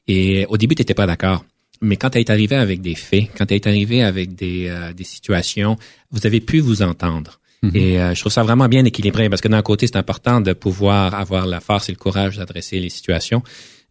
Et 0.07 0.47
au 0.49 0.57
début, 0.57 0.75
tu 0.75 0.83
n'étais 0.83 0.95
pas 0.95 1.07
d'accord. 1.07 1.45
Mais 1.81 1.97
quand 1.97 2.11
tu 2.11 2.19
es 2.19 2.31
arrivé 2.31 2.57
avec 2.57 2.83
des 2.83 2.95
faits, 2.95 3.29
quand 3.37 3.47
tu 3.47 3.55
es 3.55 3.69
arrivé 3.69 4.03
avec 4.03 4.35
des, 4.35 4.69
euh, 4.69 4.93
des 4.93 5.05
situations, 5.05 5.77
vous 6.11 6.27
avez 6.27 6.41
pu 6.41 6.61
vous 6.61 6.83
entendre. 6.83 7.41
Mhm. 7.63 7.71
Et 7.75 8.01
euh, 8.01 8.15
je 8.15 8.21
trouve 8.21 8.33
ça 8.33 8.43
vraiment 8.43 8.69
bien 8.69 8.85
équilibré 8.85 9.29
parce 9.31 9.41
que 9.41 9.49
d'un 9.49 9.63
côté, 9.63 9.87
c'est 9.87 9.97
important 9.97 10.41
de 10.41 10.53
pouvoir 10.53 11.15
avoir 11.15 11.47
la 11.47 11.61
force 11.61 11.89
et 11.89 11.93
le 11.93 11.99
courage 11.99 12.37
d'adresser 12.37 12.81
les 12.81 12.91
situations, 12.91 13.43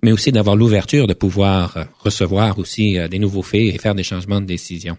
mais 0.04 0.12
aussi 0.12 0.32
d'avoir 0.32 0.56
l'ouverture 0.56 1.08
de 1.08 1.14
pouvoir 1.14 1.78
euh, 1.78 1.84
recevoir 2.00 2.60
aussi 2.60 2.98
des 3.10 3.20
nouveaux 3.20 3.44
faits 3.44 3.62
et 3.62 3.78
faire 3.80 3.96
des 3.96 4.04
changements 4.04 4.42
de 4.42 4.46
décision. 4.46 4.98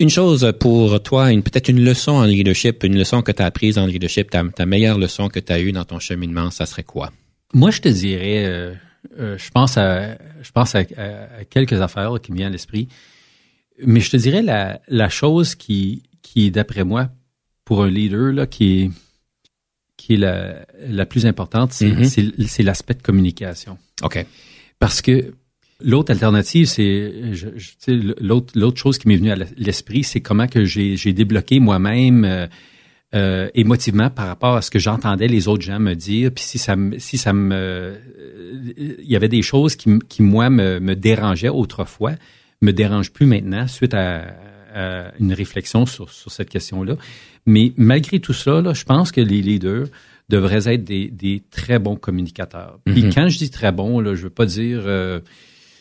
Une 0.00 0.08
chose 0.08 0.50
pour 0.58 1.02
toi, 1.02 1.30
une 1.30 1.42
peut-être 1.42 1.68
une 1.68 1.84
leçon 1.84 2.12
en 2.12 2.24
leadership, 2.24 2.82
une 2.84 2.96
leçon 2.96 3.20
que 3.20 3.32
tu 3.32 3.42
as 3.42 3.44
apprise 3.44 3.76
en 3.76 3.84
leadership, 3.84 4.30
ta, 4.30 4.42
ta 4.48 4.64
meilleure 4.64 4.98
leçon 4.98 5.28
que 5.28 5.38
tu 5.38 5.52
as 5.52 5.60
eue 5.60 5.72
dans 5.72 5.84
ton 5.84 5.98
cheminement, 5.98 6.50
ça 6.50 6.64
serait 6.64 6.84
quoi? 6.84 7.12
Moi, 7.52 7.70
je 7.70 7.82
te 7.82 7.88
dirais, 7.88 8.46
euh, 8.46 8.74
je 9.36 9.50
pense 9.50 9.76
à, 9.76 10.16
je 10.42 10.50
pense 10.52 10.74
à, 10.74 10.84
quelques 11.50 11.80
affaires 11.80 12.14
qui 12.22 12.32
me 12.32 12.38
viennent 12.38 12.48
à 12.48 12.52
l'esprit. 12.52 12.88
Mais 13.84 14.00
je 14.00 14.10
te 14.10 14.16
dirais 14.16 14.40
la, 14.40 14.80
la 14.88 15.10
chose 15.10 15.54
qui, 15.54 16.02
qui 16.22 16.50
d'après 16.50 16.84
moi, 16.84 17.10
pour 17.66 17.84
un 17.84 17.90
leader, 17.90 18.32
là, 18.32 18.46
qui 18.46 18.80
est, 18.80 18.90
qui 19.98 20.14
est 20.14 20.18
la, 20.18 20.66
la 20.88 21.04
plus 21.04 21.26
importante, 21.26 21.74
c'est, 21.74 21.90
mm-hmm. 21.90 22.46
c'est, 22.46 22.62
l'aspect 22.62 22.94
de 22.94 23.02
communication. 23.02 23.76
OK. 24.02 24.24
Parce 24.78 25.02
que 25.02 25.34
l'autre 25.82 26.12
alternative, 26.12 26.66
c'est, 26.66 27.34
je, 27.34 27.48
l'autre, 28.20 28.52
l'autre 28.54 28.78
chose 28.78 28.98
qui 28.98 29.08
m'est 29.08 29.16
venue 29.16 29.30
à 29.30 29.36
l'esprit, 29.56 30.04
c'est 30.04 30.20
comment 30.20 30.46
que 30.46 30.64
j'ai, 30.64 30.96
j'ai 30.96 31.12
débloqué 31.12 31.60
moi-même 31.60 32.24
euh, 32.24 32.46
euh, 33.14 33.48
émotivement 33.54 34.10
par 34.10 34.26
rapport 34.26 34.56
à 34.56 34.62
ce 34.62 34.70
que 34.70 34.78
j'entendais 34.78 35.26
les 35.26 35.48
autres 35.48 35.62
gens 35.62 35.80
me 35.80 35.94
dire. 35.94 36.30
Puis 36.32 36.44
si 36.44 36.58
ça 36.58 36.76
me, 36.76 36.98
si 36.98 37.18
ça 37.18 37.32
me, 37.32 37.96
il 38.78 39.10
y 39.10 39.16
avait 39.16 39.28
des 39.28 39.42
choses 39.42 39.76
qui, 39.76 39.98
qui 40.08 40.22
moi 40.22 40.50
me, 40.50 40.78
me 40.80 40.94
dérangeaient 40.94 41.48
autrefois, 41.48 42.12
me 42.62 42.72
dérangent 42.72 43.12
plus 43.12 43.26
maintenant 43.26 43.66
suite 43.66 43.94
à, 43.94 44.22
une 45.18 45.32
réflexion 45.32 45.84
sur, 45.84 46.10
sur 46.10 46.30
cette 46.30 46.48
question-là. 46.48 46.94
Mais 47.44 47.72
malgré 47.76 48.20
tout 48.20 48.32
ça, 48.32 48.60
là, 48.60 48.72
je 48.72 48.84
pense 48.84 49.10
que 49.10 49.20
les 49.20 49.42
leaders 49.42 49.88
devraient 50.28 50.72
être 50.72 50.84
des, 50.84 51.08
des 51.08 51.42
très 51.50 51.80
bons 51.80 51.96
communicateurs. 51.96 52.78
Puis 52.84 53.02
mm-hmm. 53.02 53.14
quand 53.14 53.28
je 53.28 53.38
dis 53.38 53.50
très 53.50 53.72
bons, 53.72 53.98
là, 53.98 54.14
je 54.14 54.22
veux 54.22 54.30
pas 54.30 54.46
dire, 54.46 54.82
euh, 54.86 55.18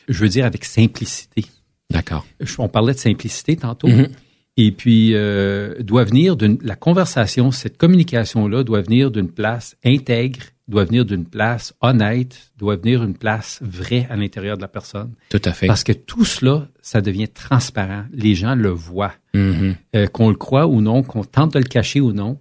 je 0.09 0.19
veux 0.19 0.29
dire 0.29 0.45
avec 0.45 0.65
simplicité. 0.65 1.45
D'accord. 1.89 2.25
On 2.57 2.67
parlait 2.67 2.93
de 2.93 2.99
simplicité 2.99 3.55
tantôt. 3.55 3.87
Mm-hmm. 3.87 4.09
Et 4.57 4.71
puis, 4.71 5.11
euh, 5.13 5.75
doit 5.81 6.03
venir 6.03 6.35
d'une 6.35 6.57
la 6.61 6.75
conversation, 6.75 7.51
cette 7.51 7.77
communication-là 7.77 8.63
doit 8.63 8.81
venir 8.81 9.09
d'une 9.09 9.29
place 9.29 9.77
intègre, 9.85 10.39
doit 10.67 10.83
venir 10.83 11.05
d'une 11.05 11.25
place 11.25 11.73
honnête, 11.81 12.51
doit 12.57 12.75
venir 12.75 13.01
d'une 13.01 13.15
place 13.15 13.59
vraie 13.61 14.05
à 14.09 14.17
l'intérieur 14.17 14.57
de 14.57 14.61
la 14.61 14.67
personne. 14.67 15.13
Tout 15.29 15.41
à 15.45 15.53
fait. 15.53 15.67
Parce 15.67 15.83
que 15.83 15.93
tout 15.93 16.25
cela, 16.25 16.67
ça 16.81 16.99
devient 17.01 17.29
transparent. 17.29 18.03
Les 18.11 18.35
gens 18.35 18.55
le 18.55 18.69
voient. 18.69 19.13
Mm-hmm. 19.33 19.75
Euh, 19.95 20.07
qu'on 20.07 20.29
le 20.29 20.35
croit 20.35 20.67
ou 20.67 20.81
non, 20.81 21.03
qu'on 21.03 21.23
tente 21.23 21.53
de 21.53 21.59
le 21.59 21.65
cacher 21.65 22.01
ou 22.01 22.11
non, 22.11 22.37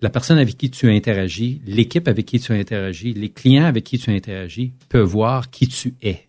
la 0.00 0.10
personne 0.10 0.38
avec 0.38 0.56
qui 0.56 0.70
tu 0.70 0.90
interagis, 0.90 1.62
l'équipe 1.64 2.08
avec 2.08 2.26
qui 2.26 2.40
tu 2.40 2.52
interagis, 2.52 3.12
les 3.12 3.28
clients 3.28 3.66
avec 3.66 3.84
qui 3.84 3.98
tu 3.98 4.10
interagis 4.10 4.72
peuvent 4.88 5.06
voir 5.06 5.50
qui 5.50 5.68
tu 5.68 5.94
es. 6.02 6.28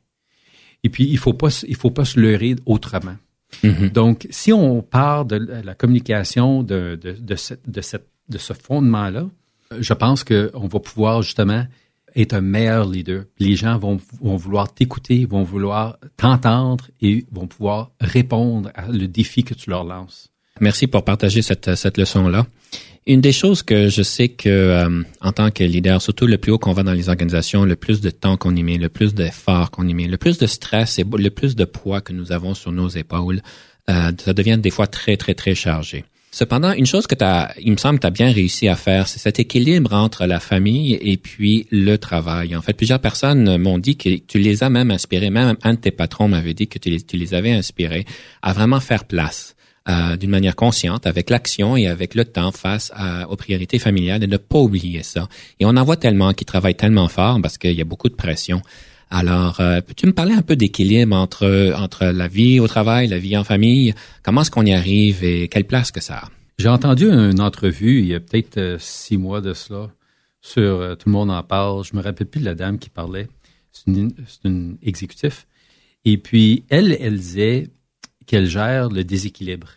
Et 0.83 0.89
puis, 0.89 1.05
il 1.09 1.17
faut 1.17 1.33
pas, 1.33 1.49
il 1.67 1.75
faut 1.75 1.91
pas 1.91 2.05
se 2.05 2.19
leurrer 2.19 2.55
autrement. 2.65 3.15
Mm-hmm. 3.63 3.91
Donc, 3.91 4.27
si 4.29 4.51
on 4.51 4.81
part 4.81 5.25
de 5.25 5.35
la 5.35 5.75
communication 5.75 6.63
de, 6.63 6.99
de, 7.01 7.11
de, 7.11 7.35
de, 7.67 7.81
cette, 7.81 8.07
de 8.29 8.37
ce 8.37 8.53
fondement-là, 8.53 9.27
je 9.79 9.93
pense 9.93 10.23
qu'on 10.23 10.67
va 10.67 10.79
pouvoir 10.79 11.21
justement 11.21 11.65
être 12.15 12.33
un 12.33 12.41
meilleur 12.41 12.87
leader. 12.87 13.25
Les 13.39 13.55
gens 13.55 13.77
vont, 13.77 13.99
vont 14.21 14.35
vouloir 14.35 14.73
t'écouter, 14.73 15.25
vont 15.25 15.43
vouloir 15.43 15.97
t'entendre 16.17 16.85
et 17.01 17.25
vont 17.31 17.47
pouvoir 17.47 17.91
répondre 17.99 18.71
à 18.75 18.87
le 18.89 19.07
défi 19.07 19.43
que 19.43 19.53
tu 19.53 19.69
leur 19.69 19.83
lances. 19.83 20.32
Merci 20.61 20.87
pour 20.87 21.03
partager 21.03 21.41
cette, 21.41 21.75
cette 21.75 21.97
leçon-là. 21.97 22.45
Une 23.05 23.19
des 23.19 23.33
choses 23.33 23.63
que 23.63 23.89
je 23.89 24.01
sais 24.01 24.29
que 24.29 24.47
euh, 24.47 25.03
en 25.19 25.31
tant 25.33 25.51
que 25.51 25.63
leader, 25.63 26.01
surtout 26.01 26.25
le 26.25 26.37
plus 26.37 26.53
haut 26.53 26.57
qu'on 26.57 26.71
va 26.71 26.83
dans 26.83 26.93
les 26.93 27.09
organisations, 27.09 27.65
le 27.65 27.75
plus 27.75 27.99
de 27.99 28.09
temps 28.09 28.37
qu'on 28.37 28.55
y 28.55 28.63
met, 28.63 28.77
le 28.77 28.87
plus 28.87 29.13
d'efforts 29.13 29.71
qu'on 29.71 29.87
y 29.87 29.93
met, 29.93 30.07
le 30.07 30.17
plus 30.17 30.37
de 30.37 30.47
stress 30.47 30.99
et 30.99 31.03
le 31.03 31.29
plus 31.29 31.57
de 31.57 31.65
poids 31.65 31.99
que 31.99 32.13
nous 32.13 32.31
avons 32.31 32.53
sur 32.53 32.71
nos 32.71 32.87
épaules, 32.87 33.41
euh, 33.89 34.11
ça 34.17 34.33
devient 34.33 34.57
des 34.57 34.69
fois 34.69 34.87
très, 34.87 35.17
très, 35.17 35.33
très 35.33 35.53
chargé. 35.53 36.05
Cependant, 36.31 36.71
une 36.71 36.85
chose 36.85 37.05
que 37.05 37.13
tu 37.13 37.25
as, 37.25 37.53
il 37.59 37.73
me 37.73 37.77
semble, 37.77 37.99
tu 37.99 38.07
as 38.07 38.09
bien 38.09 38.31
réussi 38.31 38.69
à 38.69 38.75
faire, 38.75 39.07
c'est 39.07 39.19
cet 39.19 39.37
équilibre 39.37 39.93
entre 39.93 40.25
la 40.25 40.39
famille 40.39 40.97
et 41.01 41.17
puis 41.17 41.67
le 41.71 41.97
travail. 41.97 42.55
En 42.55 42.61
fait, 42.61 42.73
plusieurs 42.73 42.99
personnes 42.99 43.57
m'ont 43.57 43.77
dit 43.77 43.97
que 43.97 44.15
tu 44.15 44.39
les 44.39 44.63
as 44.63 44.69
même 44.69 44.91
inspirés, 44.91 45.29
même 45.29 45.57
un 45.61 45.73
de 45.73 45.79
tes 45.79 45.91
patrons 45.91 46.29
m'avait 46.29 46.53
dit 46.53 46.67
que 46.67 46.79
tu 46.79 46.89
les, 46.89 47.01
tu 47.01 47.17
les 47.17 47.33
avais 47.33 47.51
inspirés 47.51 48.05
à 48.41 48.53
vraiment 48.53 48.79
faire 48.79 49.03
place 49.03 49.55
euh, 49.89 50.15
d'une 50.15 50.29
manière 50.29 50.55
consciente, 50.55 51.05
avec 51.05 51.29
l'action 51.29 51.75
et 51.75 51.87
avec 51.87 52.15
le 52.15 52.23
temps 52.23 52.51
face 52.51 52.91
aux 53.29 53.35
priorités 53.35 53.79
familiales 53.79 54.23
et 54.23 54.27
ne 54.27 54.37
pas 54.37 54.59
oublier 54.59 55.03
ça. 55.03 55.27
Et 55.59 55.65
on 55.65 55.75
en 55.75 55.83
voit 55.83 55.97
tellement 55.97 56.33
qui 56.33 56.45
travaillent 56.45 56.75
tellement 56.75 57.09
fort 57.09 57.39
parce 57.41 57.57
qu'il 57.57 57.73
y 57.73 57.81
a 57.81 57.85
beaucoup 57.85 58.09
de 58.09 58.15
pression. 58.15 58.61
Alors, 59.09 59.59
euh, 59.59 59.79
peux-tu 59.81 60.07
me 60.07 60.13
parler 60.13 60.33
un 60.33 60.41
peu 60.41 60.55
d'équilibre 60.55 61.15
entre 61.15 61.73
entre 61.77 62.05
la 62.05 62.27
vie 62.27 62.59
au 62.59 62.67
travail, 62.67 63.07
la 63.07 63.19
vie 63.19 63.37
en 63.37 63.43
famille? 63.43 63.93
Comment 64.23 64.41
est-ce 64.41 64.49
qu'on 64.49 64.65
y 64.65 64.73
arrive 64.73 65.23
et 65.23 65.47
quelle 65.49 65.65
place 65.65 65.91
que 65.91 66.01
ça 66.01 66.15
a? 66.15 66.29
J'ai 66.57 66.69
entendu 66.69 67.05
une 67.09 67.39
entrevue 67.39 67.99
il 67.99 68.07
y 68.07 68.15
a 68.15 68.19
peut-être 68.19 68.57
euh, 68.57 68.77
six 68.79 69.17
mois 69.17 69.41
de 69.41 69.53
cela 69.53 69.91
sur 70.41 70.97
tout 70.97 71.09
le 71.09 71.11
monde 71.11 71.29
en 71.29 71.43
parle. 71.43 71.83
Je 71.83 71.95
me 71.95 72.01
rappelle 72.01 72.27
plus 72.27 72.39
de 72.39 72.45
la 72.45 72.55
dame 72.55 72.79
qui 72.79 72.89
parlait. 72.89 73.27
C'est 73.71 73.87
une, 73.87 74.13
une 74.45 74.77
exécutif. 74.81 75.45
Et 76.05 76.17
puis 76.17 76.63
elle, 76.69 76.97
elle 76.99 77.17
disait 77.17 77.69
qu'elle 78.25 78.47
gère 78.47 78.89
le 78.89 79.03
déséquilibre. 79.03 79.69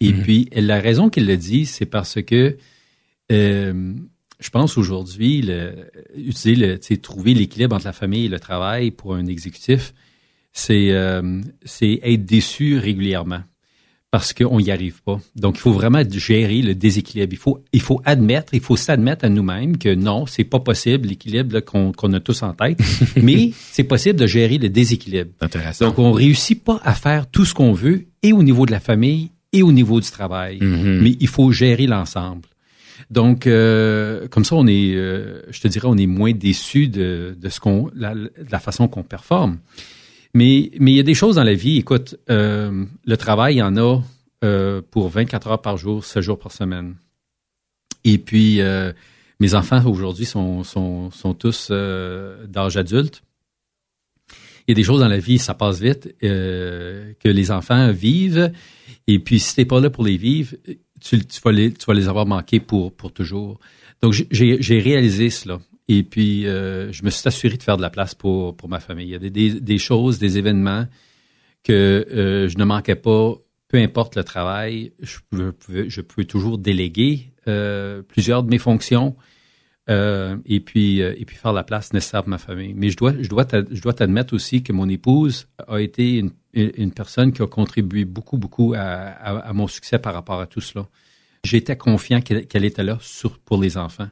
Et 0.00 0.12
mhm. 0.12 0.22
puis, 0.22 0.48
la 0.54 0.80
raison 0.80 1.08
qu'elle 1.08 1.26
le 1.26 1.36
dit, 1.36 1.66
c'est 1.66 1.86
parce 1.86 2.20
que 2.22 2.56
euh, 3.30 3.94
je 4.40 4.50
pense 4.50 4.76
aujourd'hui, 4.76 5.48
utiliser 6.16 6.56
le, 6.56 6.96
trouver 6.98 7.34
l'équilibre 7.34 7.76
entre 7.76 7.86
la 7.86 7.92
famille 7.92 8.26
et 8.26 8.28
le 8.28 8.40
travail 8.40 8.90
pour 8.90 9.14
un 9.14 9.26
exécutif, 9.26 9.94
c'est 10.52 10.90
euh, 10.90 11.40
c'est 11.64 12.00
être 12.02 12.24
déçu 12.24 12.78
régulièrement 12.78 13.42
parce 14.12 14.34
qu'on 14.34 14.60
n'y 14.60 14.70
arrive 14.70 15.02
pas. 15.02 15.18
Donc, 15.36 15.56
il 15.56 15.60
faut 15.60 15.72
vraiment 15.72 16.02
gérer 16.06 16.60
le 16.60 16.74
déséquilibre. 16.74 17.32
Il 17.32 17.38
faut, 17.38 17.64
il 17.72 17.80
faut 17.80 18.02
admettre, 18.04 18.52
il 18.52 18.60
faut 18.60 18.76
s'admettre 18.76 19.24
à 19.24 19.30
nous-mêmes 19.30 19.78
que 19.78 19.94
non, 19.94 20.26
c'est 20.26 20.44
pas 20.44 20.60
possible 20.60 21.08
l'équilibre 21.08 21.60
qu'on 21.60 22.12
a 22.12 22.20
tous 22.20 22.42
en 22.42 22.52
tête, 22.52 22.78
mais 23.16 23.52
c'est 23.54 23.84
possible 23.84 24.20
de 24.20 24.26
gérer 24.26 24.58
le 24.58 24.68
déséquilibre. 24.68 25.30
Intéressant. 25.40 25.86
Donc, 25.86 25.98
on 25.98 26.12
réussit 26.12 26.62
pas 26.62 26.78
à 26.84 26.92
faire 26.92 27.26
tout 27.26 27.46
ce 27.46 27.54
qu'on 27.54 27.72
veut, 27.72 28.04
et 28.22 28.34
au 28.34 28.42
niveau 28.42 28.66
de 28.66 28.70
la 28.72 28.80
famille, 28.80 29.30
et 29.50 29.62
au 29.62 29.72
niveau 29.72 29.98
du 29.98 30.10
travail, 30.10 30.58
mm-hmm. 30.58 31.00
mais 31.00 31.16
il 31.18 31.28
faut 31.28 31.50
gérer 31.50 31.86
l'ensemble. 31.86 32.42
Donc, 33.10 33.46
euh, 33.46 34.28
comme 34.28 34.44
ça, 34.44 34.56
on 34.56 34.66
est, 34.66 34.94
euh, 34.94 35.40
je 35.50 35.60
te 35.60 35.68
dirais, 35.68 35.88
on 35.90 35.96
est 35.96 36.06
moins 36.06 36.32
déçu 36.32 36.88
de, 36.88 37.34
de 37.40 37.48
ce 37.48 37.60
qu'on, 37.60 37.90
la, 37.94 38.12
la 38.50 38.58
façon 38.60 38.88
qu'on 38.88 39.04
performe. 39.04 39.56
Mais 40.34 40.70
mais 40.80 40.92
il 40.92 40.96
y 40.96 41.00
a 41.00 41.04
des 41.04 41.14
choses 41.14 41.36
dans 41.36 41.44
la 41.44 41.54
vie. 41.54 41.78
Écoute, 41.78 42.16
euh, 42.30 42.84
le 43.04 43.16
travail, 43.16 43.56
il 43.56 43.58
y 43.58 43.62
en 43.62 43.76
a 43.76 44.00
euh, 44.44 44.82
pour 44.90 45.08
24 45.08 45.48
heures 45.48 45.62
par 45.62 45.76
jour, 45.76 46.04
7 46.04 46.22
jours 46.22 46.38
par 46.38 46.52
semaine. 46.52 46.96
Et 48.04 48.18
puis, 48.18 48.60
euh, 48.60 48.92
mes 49.40 49.54
enfants 49.54 49.84
aujourd'hui 49.86 50.24
sont, 50.24 50.64
sont, 50.64 51.10
sont 51.10 51.34
tous 51.34 51.68
euh, 51.70 52.46
d'âge 52.46 52.76
adulte. 52.76 53.22
Il 54.66 54.70
y 54.70 54.72
a 54.72 54.74
des 54.74 54.84
choses 54.84 55.00
dans 55.00 55.08
la 55.08 55.18
vie, 55.18 55.38
ça 55.38 55.54
passe 55.54 55.80
vite, 55.80 56.14
euh, 56.22 57.12
que 57.20 57.28
les 57.28 57.50
enfants 57.50 57.90
vivent. 57.90 58.52
Et 59.08 59.18
puis, 59.18 59.40
si 59.40 59.56
t'es 59.56 59.64
pas 59.64 59.80
là 59.80 59.90
pour 59.90 60.04
les 60.04 60.16
vivre, 60.16 60.54
tu, 61.00 61.24
tu, 61.24 61.40
vas, 61.44 61.52
les, 61.52 61.72
tu 61.72 61.84
vas 61.86 61.94
les 61.94 62.08
avoir 62.08 62.26
manqués 62.26 62.60
pour, 62.60 62.92
pour 62.92 63.12
toujours. 63.12 63.58
Donc, 64.00 64.14
j'ai 64.30 64.80
réalisé 64.80 65.30
cela. 65.30 65.58
Et 65.94 66.04
puis, 66.04 66.46
euh, 66.46 66.90
je 66.90 67.04
me 67.04 67.10
suis 67.10 67.28
assuré 67.28 67.58
de 67.58 67.62
faire 67.62 67.76
de 67.76 67.82
la 67.82 67.90
place 67.90 68.14
pour, 68.14 68.56
pour 68.56 68.70
ma 68.70 68.80
famille. 68.80 69.08
Il 69.08 69.10
y 69.10 69.14
a 69.14 69.18
des, 69.18 69.60
des, 69.60 69.78
choses, 69.78 70.18
des 70.18 70.38
événements 70.38 70.86
que 71.64 72.06
euh, 72.10 72.48
je 72.48 72.56
ne 72.56 72.64
manquais 72.64 72.94
pas, 72.94 73.34
peu 73.68 73.76
importe 73.76 74.16
le 74.16 74.24
travail, 74.24 74.94
je 75.02 76.00
peux 76.00 76.24
toujours 76.24 76.56
déléguer 76.56 77.34
euh, 77.46 78.00
plusieurs 78.00 78.42
de 78.42 78.48
mes 78.48 78.58
fonctions 78.58 79.14
et 79.88 80.60
puis 80.60 81.00
et 81.00 81.24
puis 81.26 81.36
faire 81.36 81.52
la 81.52 81.64
place 81.64 81.92
nécessaire 81.92 82.22
pour 82.22 82.30
ma 82.30 82.38
famille. 82.38 82.72
Mais 82.74 82.88
je 82.88 82.96
dois 82.96 83.12
je 83.20 83.28
dois 83.28 83.46
je 83.70 83.82
dois 83.82 83.92
t'admettre 83.92 84.32
aussi 84.32 84.62
que 84.62 84.72
mon 84.72 84.88
épouse 84.88 85.48
a 85.68 85.78
été 85.82 86.16
une, 86.18 86.30
une 86.54 86.92
personne 86.92 87.32
qui 87.32 87.42
a 87.42 87.46
contribué 87.46 88.06
beaucoup 88.06 88.38
beaucoup 88.38 88.72
à, 88.74 89.52
mon 89.52 89.66
succès 89.66 89.98
par 89.98 90.14
rapport 90.14 90.40
à 90.40 90.46
tout 90.46 90.62
cela. 90.62 90.88
J'étais 91.44 91.76
confiant 91.76 92.22
qu'elle 92.22 92.64
était 92.64 92.84
là 92.84 92.98
pour 93.44 93.60
les 93.60 93.76
enfants. 93.76 94.08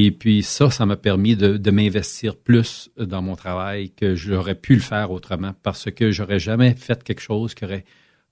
Et 0.00 0.12
puis 0.12 0.44
ça, 0.44 0.70
ça 0.70 0.86
m'a 0.86 0.94
permis 0.94 1.34
de, 1.34 1.56
de 1.56 1.70
m'investir 1.72 2.36
plus 2.36 2.88
dans 2.96 3.20
mon 3.20 3.34
travail 3.34 3.90
que 3.90 4.14
j'aurais 4.14 4.54
pu 4.54 4.76
le 4.76 4.80
faire 4.80 5.10
autrement 5.10 5.54
parce 5.64 5.90
que 5.90 6.12
j'aurais 6.12 6.38
jamais 6.38 6.76
fait 6.76 7.02
quelque 7.02 7.20
chose 7.20 7.52
qui 7.52 7.64
aurait 7.64 7.84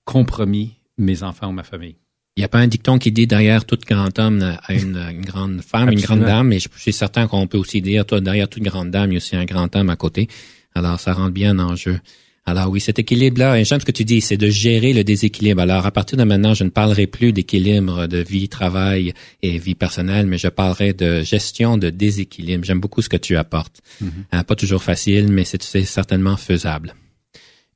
compromis 0.05 0.77
mes 0.97 1.23
enfants 1.23 1.49
ou 1.49 1.51
ma 1.51 1.63
famille. 1.63 1.97
Il 2.37 2.39
n'y 2.39 2.45
a 2.45 2.47
pas 2.47 2.59
un 2.59 2.67
dicton 2.67 2.99
qui 2.99 3.11
dit 3.11 3.27
derrière 3.27 3.65
tout 3.65 3.77
grand 3.85 4.17
homme 4.17 4.57
à 4.63 4.73
une, 4.73 4.95
une 4.95 5.25
grande 5.25 5.59
femme, 5.59 5.91
une 5.91 5.99
grande 5.99 6.21
dame, 6.21 6.47
mais 6.47 6.59
je 6.59 6.69
suis 6.77 6.93
certain 6.93 7.27
qu'on 7.27 7.47
peut 7.47 7.57
aussi 7.57 7.81
dire 7.81 8.05
toi 8.05 8.21
derrière 8.21 8.47
toute 8.47 8.63
grande 8.63 8.89
dame, 8.89 9.11
il 9.11 9.15
y 9.15 9.17
a 9.17 9.17
aussi 9.17 9.35
un 9.35 9.43
grand 9.43 9.75
homme 9.75 9.89
à 9.89 9.97
côté. 9.97 10.29
Alors 10.73 11.01
ça 11.01 11.11
rentre 11.11 11.33
bien 11.33 11.59
en 11.59 11.75
jeu. 11.75 11.99
Alors 12.47 12.69
oui, 12.69 12.79
cet 12.79 12.97
équilibre-là, 12.97 13.59
et 13.59 13.65
j'aime 13.65 13.81
ce 13.81 13.85
que 13.85 13.91
tu 13.91 14.05
dis, 14.05 14.21
c'est 14.21 14.37
de 14.37 14.47
gérer 14.47 14.93
le 14.93 15.03
déséquilibre. 15.03 15.61
Alors 15.61 15.85
à 15.85 15.91
partir 15.91 16.17
de 16.17 16.23
maintenant, 16.23 16.53
je 16.53 16.63
ne 16.63 16.69
parlerai 16.69 17.05
plus 17.05 17.33
d'équilibre 17.33 18.07
de 18.07 18.19
vie, 18.19 18.47
travail 18.47 19.13
et 19.41 19.57
vie 19.57 19.75
personnelle, 19.75 20.27
mais 20.27 20.37
je 20.37 20.47
parlerai 20.47 20.93
de 20.93 21.23
gestion 21.23 21.77
de 21.77 21.89
déséquilibre. 21.89 22.63
J'aime 22.63 22.79
beaucoup 22.79 23.01
ce 23.01 23.09
que 23.09 23.17
tu 23.17 23.35
apportes. 23.35 23.81
Mm-hmm. 24.01 24.43
pas 24.43 24.55
toujours 24.55 24.81
facile, 24.81 25.29
mais 25.29 25.43
c'est 25.43 25.61
certainement 25.83 26.37
faisable. 26.37 26.95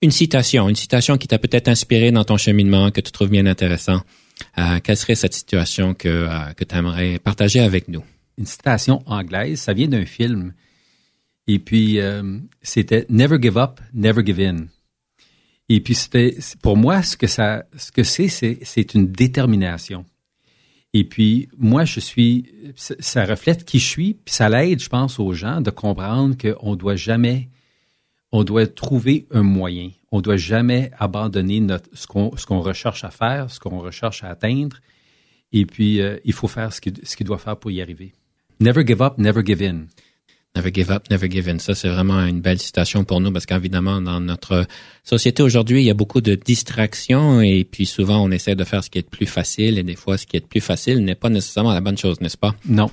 Une 0.01 0.11
citation, 0.11 0.69
une 0.69 0.75
citation 0.77 1.17
qui 1.17 1.27
t'a 1.27 1.37
peut-être 1.37 1.67
inspiré 1.67 2.13
dans 2.13 2.23
ton 2.23 2.37
cheminement, 2.37 2.91
que 2.91 3.01
tu 3.01 3.11
trouves 3.11 3.29
bien 3.29 3.47
intéressant. 3.47 3.99
Euh, 4.57 4.79
quelle 4.81 4.95
serait 4.95 5.15
cette 5.15 5.33
situation 5.33 5.93
que, 5.93 6.07
euh, 6.07 6.53
que 6.55 6.63
tu 6.63 6.75
aimerais 6.75 7.19
partager 7.19 7.59
avec 7.59 7.89
nous? 7.89 8.03
Une 8.37 8.45
citation 8.45 9.03
anglaise, 9.05 9.59
ça 9.59 9.73
vient 9.73 9.89
d'un 9.89 10.05
film 10.05 10.53
et 11.53 11.59
puis, 11.59 11.99
euh, 11.99 12.39
c'était 12.61 13.05
Never 13.09 13.37
Give 13.41 13.57
Up, 13.57 13.81
Never 13.93 14.25
Give 14.25 14.39
In. 14.39 14.67
Et 15.67 15.81
puis, 15.81 15.95
c'était, 15.95 16.37
pour 16.61 16.77
moi, 16.77 17.03
ce 17.03 17.17
que 17.17 17.27
ça, 17.27 17.65
ce 17.75 17.91
que 17.91 18.03
c'est, 18.03 18.29
c'est, 18.29 18.93
une 18.93 19.11
détermination. 19.11 20.05
Et 20.93 21.03
puis, 21.03 21.49
moi, 21.57 21.83
je 21.83 21.99
suis, 21.99 22.45
ça 22.77 23.25
reflète 23.25 23.65
qui 23.65 23.79
je 23.79 23.85
suis, 23.85 24.13
puis 24.13 24.33
ça 24.33 24.47
l'aide, 24.47 24.81
je 24.81 24.87
pense, 24.87 25.19
aux 25.19 25.33
gens 25.33 25.59
de 25.59 25.71
comprendre 25.71 26.37
qu'on 26.37 26.77
doit 26.77 26.95
jamais, 26.95 27.49
on 28.31 28.45
doit 28.45 28.67
trouver 28.67 29.27
un 29.31 29.43
moyen. 29.43 29.89
On 30.13 30.21
doit 30.21 30.37
jamais 30.37 30.91
abandonner 30.99 31.59
notre, 31.59 31.89
ce 31.91 32.07
qu'on, 32.07 32.31
ce 32.37 32.45
qu'on 32.45 32.61
recherche 32.61 33.03
à 33.03 33.11
faire, 33.11 33.51
ce 33.51 33.59
qu'on 33.59 33.79
recherche 33.79 34.23
à 34.23 34.29
atteindre. 34.29 34.77
Et 35.51 35.65
puis, 35.65 35.99
euh, 35.99 36.17
il 36.23 36.31
faut 36.31 36.47
faire 36.47 36.71
ce 36.71 36.79
qu'il 36.79 37.25
doit 37.25 37.39
faire 37.39 37.57
pour 37.57 37.71
y 37.71 37.81
arriver. 37.81 38.13
Never 38.61 38.87
give 38.87 39.01
up, 39.01 39.17
never 39.17 39.43
give 39.45 39.61
in. 39.61 39.87
Never 40.55 40.71
give 40.73 40.91
up, 40.91 41.09
never 41.09 41.29
give 41.29 41.47
in. 41.47 41.59
Ça, 41.59 41.75
c'est 41.75 41.87
vraiment 41.87 42.25
une 42.25 42.41
belle 42.41 42.59
citation 42.59 43.05
pour 43.05 43.21
nous 43.21 43.31
parce 43.31 43.45
qu'évidemment, 43.45 44.01
dans 44.01 44.19
notre 44.19 44.65
société 45.03 45.41
aujourd'hui, 45.41 45.81
il 45.81 45.85
y 45.85 45.89
a 45.89 45.93
beaucoup 45.93 46.19
de 46.19 46.35
distractions 46.35 47.39
et 47.41 47.63
puis 47.63 47.85
souvent, 47.85 48.21
on 48.21 48.31
essaie 48.31 48.55
de 48.55 48.65
faire 48.65 48.83
ce 48.83 48.89
qui 48.89 48.99
est 48.99 49.05
le 49.09 49.09
plus 49.09 49.27
facile 49.27 49.77
et 49.77 49.83
des 49.83 49.95
fois, 49.95 50.17
ce 50.17 50.25
qui 50.25 50.35
est 50.35 50.41
le 50.41 50.47
plus 50.47 50.59
facile 50.59 50.99
n'est 51.05 51.15
pas 51.15 51.29
nécessairement 51.29 51.73
la 51.73 51.79
bonne 51.79 51.97
chose, 51.97 52.19
n'est-ce 52.19 52.37
pas? 52.37 52.53
Non. 52.65 52.91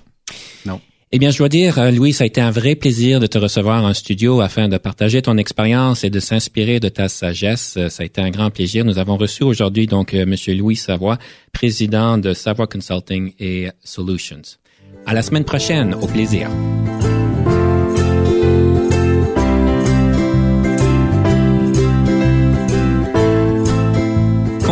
Non. 0.67 0.81
Eh 1.11 1.19
bien, 1.19 1.31
je 1.31 1.39
dois 1.39 1.49
dire, 1.49 1.79
euh, 1.79 1.91
Louis, 1.91 2.13
ça 2.13 2.25
a 2.25 2.27
été 2.27 2.41
un 2.41 2.51
vrai 2.51 2.75
plaisir 2.75 3.19
de 3.19 3.27
te 3.27 3.39
recevoir 3.39 3.83
en 3.83 3.95
studio 3.95 4.43
afin 4.43 4.69
de 4.69 4.77
partager 4.77 5.23
ton 5.23 5.39
expérience 5.39 6.05
et 6.05 6.11
de 6.11 6.21
s'inspirer 6.21 6.81
de 6.81 6.91
ta 6.91 7.09
sagesse. 7.09 7.77
Euh, 7.79 7.89
ça 7.89 8.03
a 8.03 8.07
été 8.07 8.21
un 8.21 8.31
grand 8.31 8.51
plaisir. 8.51 8.85
Nous 8.85 8.99
avons 8.99 9.17
reçu 9.17 9.43
aujourd'hui 9.43 9.87
donc 9.87 10.13
euh, 10.13 10.27
Monsieur 10.27 10.55
Louis 10.55 10.77
Savoie, 10.77 11.17
président 11.53 12.19
de 12.19 12.35
Savoie 12.35 12.67
Consulting 12.67 13.33
et 13.39 13.69
Solutions. 13.83 14.43
À 15.07 15.15
la 15.15 15.23
semaine 15.23 15.45
prochaine. 15.45 15.95
Au 15.95 16.07
plaisir. 16.07 16.51